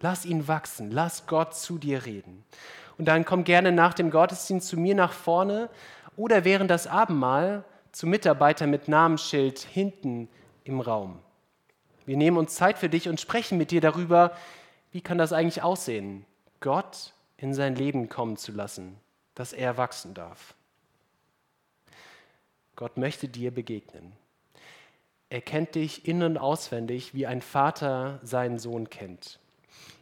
Lass 0.01 0.25
ihn 0.25 0.47
wachsen, 0.47 0.91
lass 0.91 1.25
Gott 1.25 1.55
zu 1.55 1.79
dir 1.79 2.05
reden. 2.05 2.43
Und 2.97 3.05
dann 3.05 3.25
komm 3.25 3.43
gerne 3.43 3.71
nach 3.71 3.93
dem 3.93 4.09
Gottesdienst 4.09 4.67
zu 4.67 4.77
mir 4.77 4.95
nach 4.95 5.11
vorne 5.11 5.69
oder 6.15 6.45
während 6.45 6.71
das 6.71 6.87
Abendmahl 6.87 7.63
zum 7.91 8.09
Mitarbeiter 8.09 8.67
mit 8.67 8.87
Namensschild 8.87 9.59
hinten 9.59 10.29
im 10.63 10.79
Raum. 10.79 11.19
Wir 12.05 12.17
nehmen 12.17 12.37
uns 12.37 12.55
Zeit 12.55 12.77
für 12.77 12.89
dich 12.89 13.09
und 13.09 13.19
sprechen 13.19 13.57
mit 13.57 13.71
dir 13.71 13.81
darüber, 13.81 14.31
wie 14.91 15.01
kann 15.01 15.17
das 15.17 15.33
eigentlich 15.33 15.63
aussehen, 15.63 16.25
Gott 16.59 17.13
in 17.37 17.53
sein 17.53 17.75
Leben 17.75 18.09
kommen 18.09 18.37
zu 18.37 18.51
lassen, 18.51 18.97
dass 19.33 19.53
er 19.53 19.77
wachsen 19.77 20.13
darf. 20.13 20.55
Gott 22.75 22.97
möchte 22.97 23.27
dir 23.27 23.51
begegnen. 23.51 24.13
Er 25.29 25.41
kennt 25.41 25.75
dich 25.75 26.07
in 26.07 26.23
und 26.23 26.37
auswendig, 26.37 27.13
wie 27.13 27.25
ein 27.25 27.41
Vater 27.41 28.19
seinen 28.23 28.59
Sohn 28.59 28.89
kennt. 28.89 29.39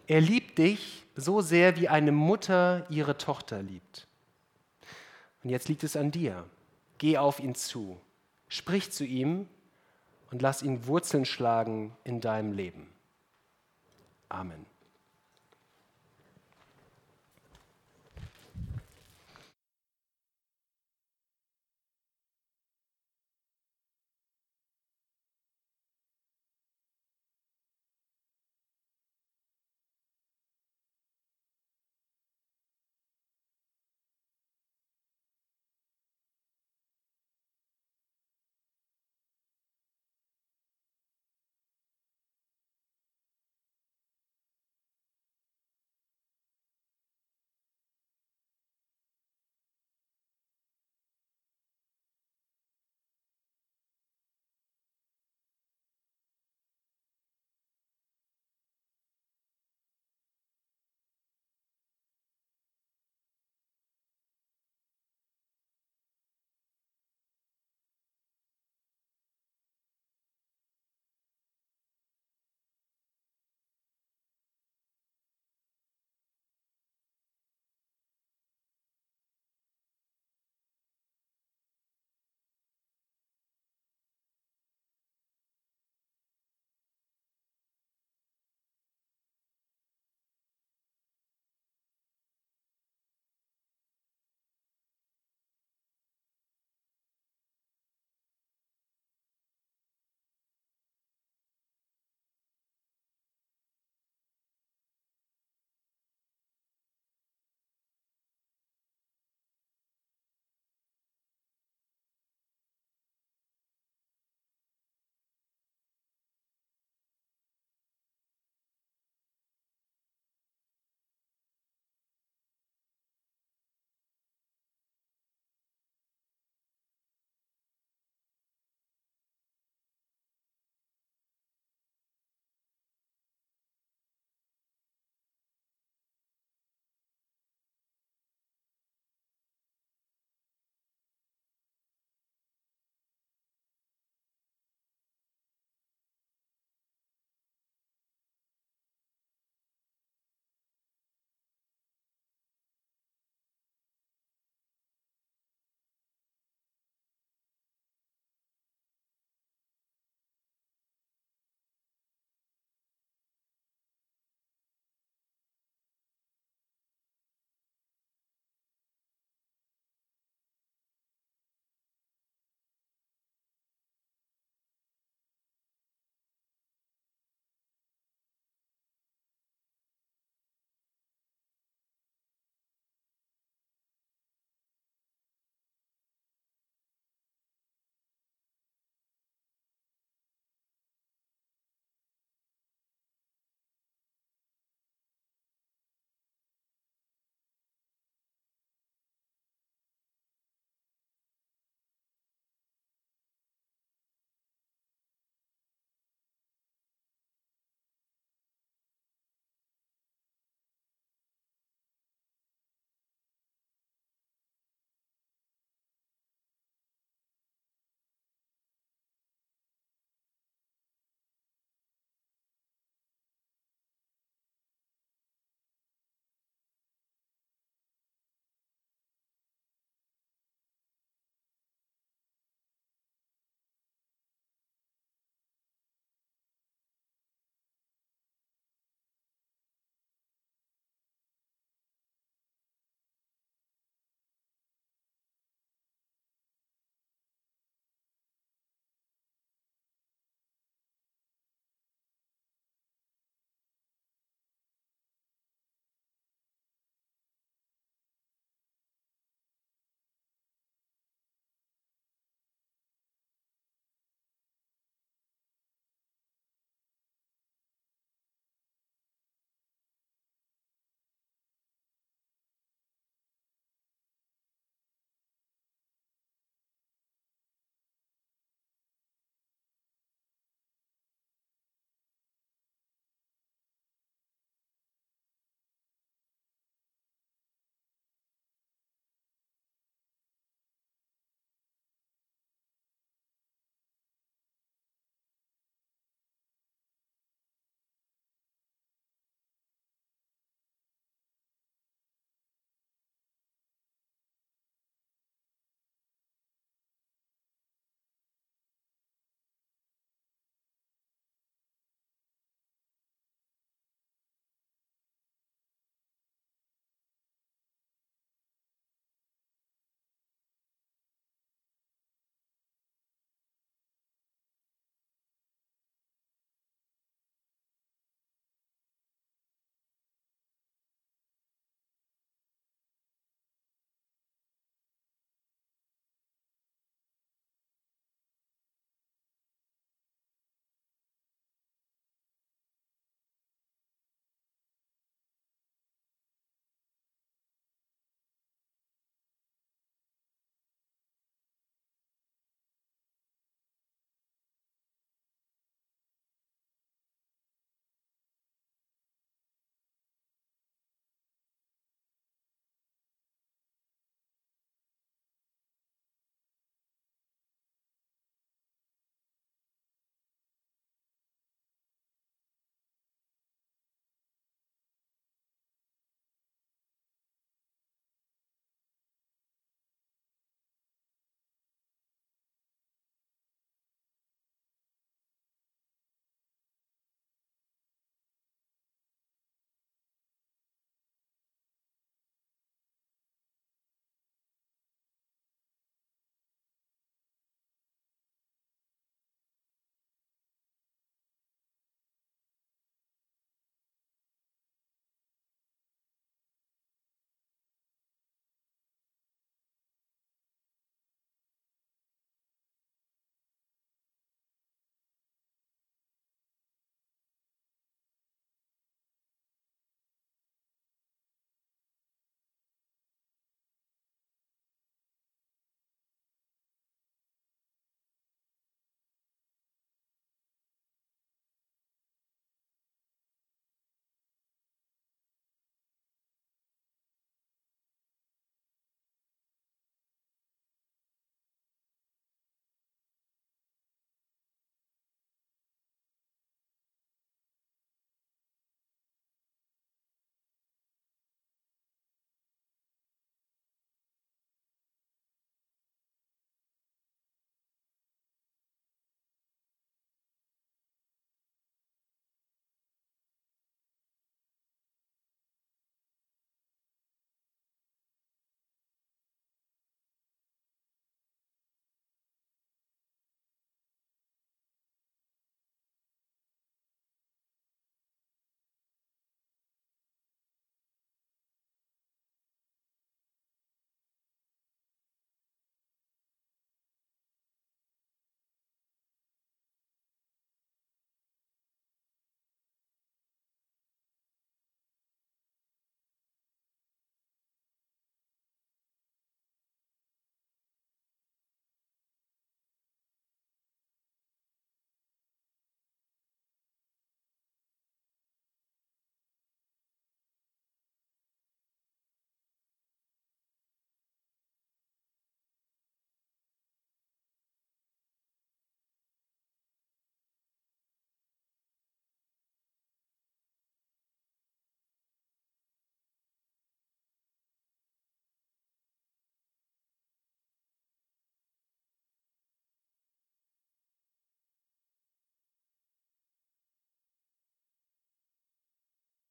Er 0.07 0.21
liebt 0.21 0.57
dich 0.57 1.02
so 1.15 1.41
sehr, 1.41 1.75
wie 1.77 1.89
eine 1.89 2.11
Mutter 2.11 2.85
ihre 2.89 3.17
Tochter 3.17 3.61
liebt. 3.61 4.07
Und 5.43 5.49
jetzt 5.49 5.67
liegt 5.69 5.83
es 5.83 5.95
an 5.95 6.11
dir. 6.11 6.45
Geh 6.97 7.17
auf 7.17 7.39
ihn 7.39 7.55
zu, 7.55 7.99
sprich 8.47 8.91
zu 8.91 9.03
ihm 9.05 9.47
und 10.31 10.41
lass 10.41 10.63
ihn 10.63 10.87
Wurzeln 10.87 11.25
schlagen 11.25 11.95
in 12.03 12.21
deinem 12.21 12.53
Leben. 12.53 12.89
Amen. 14.29 14.65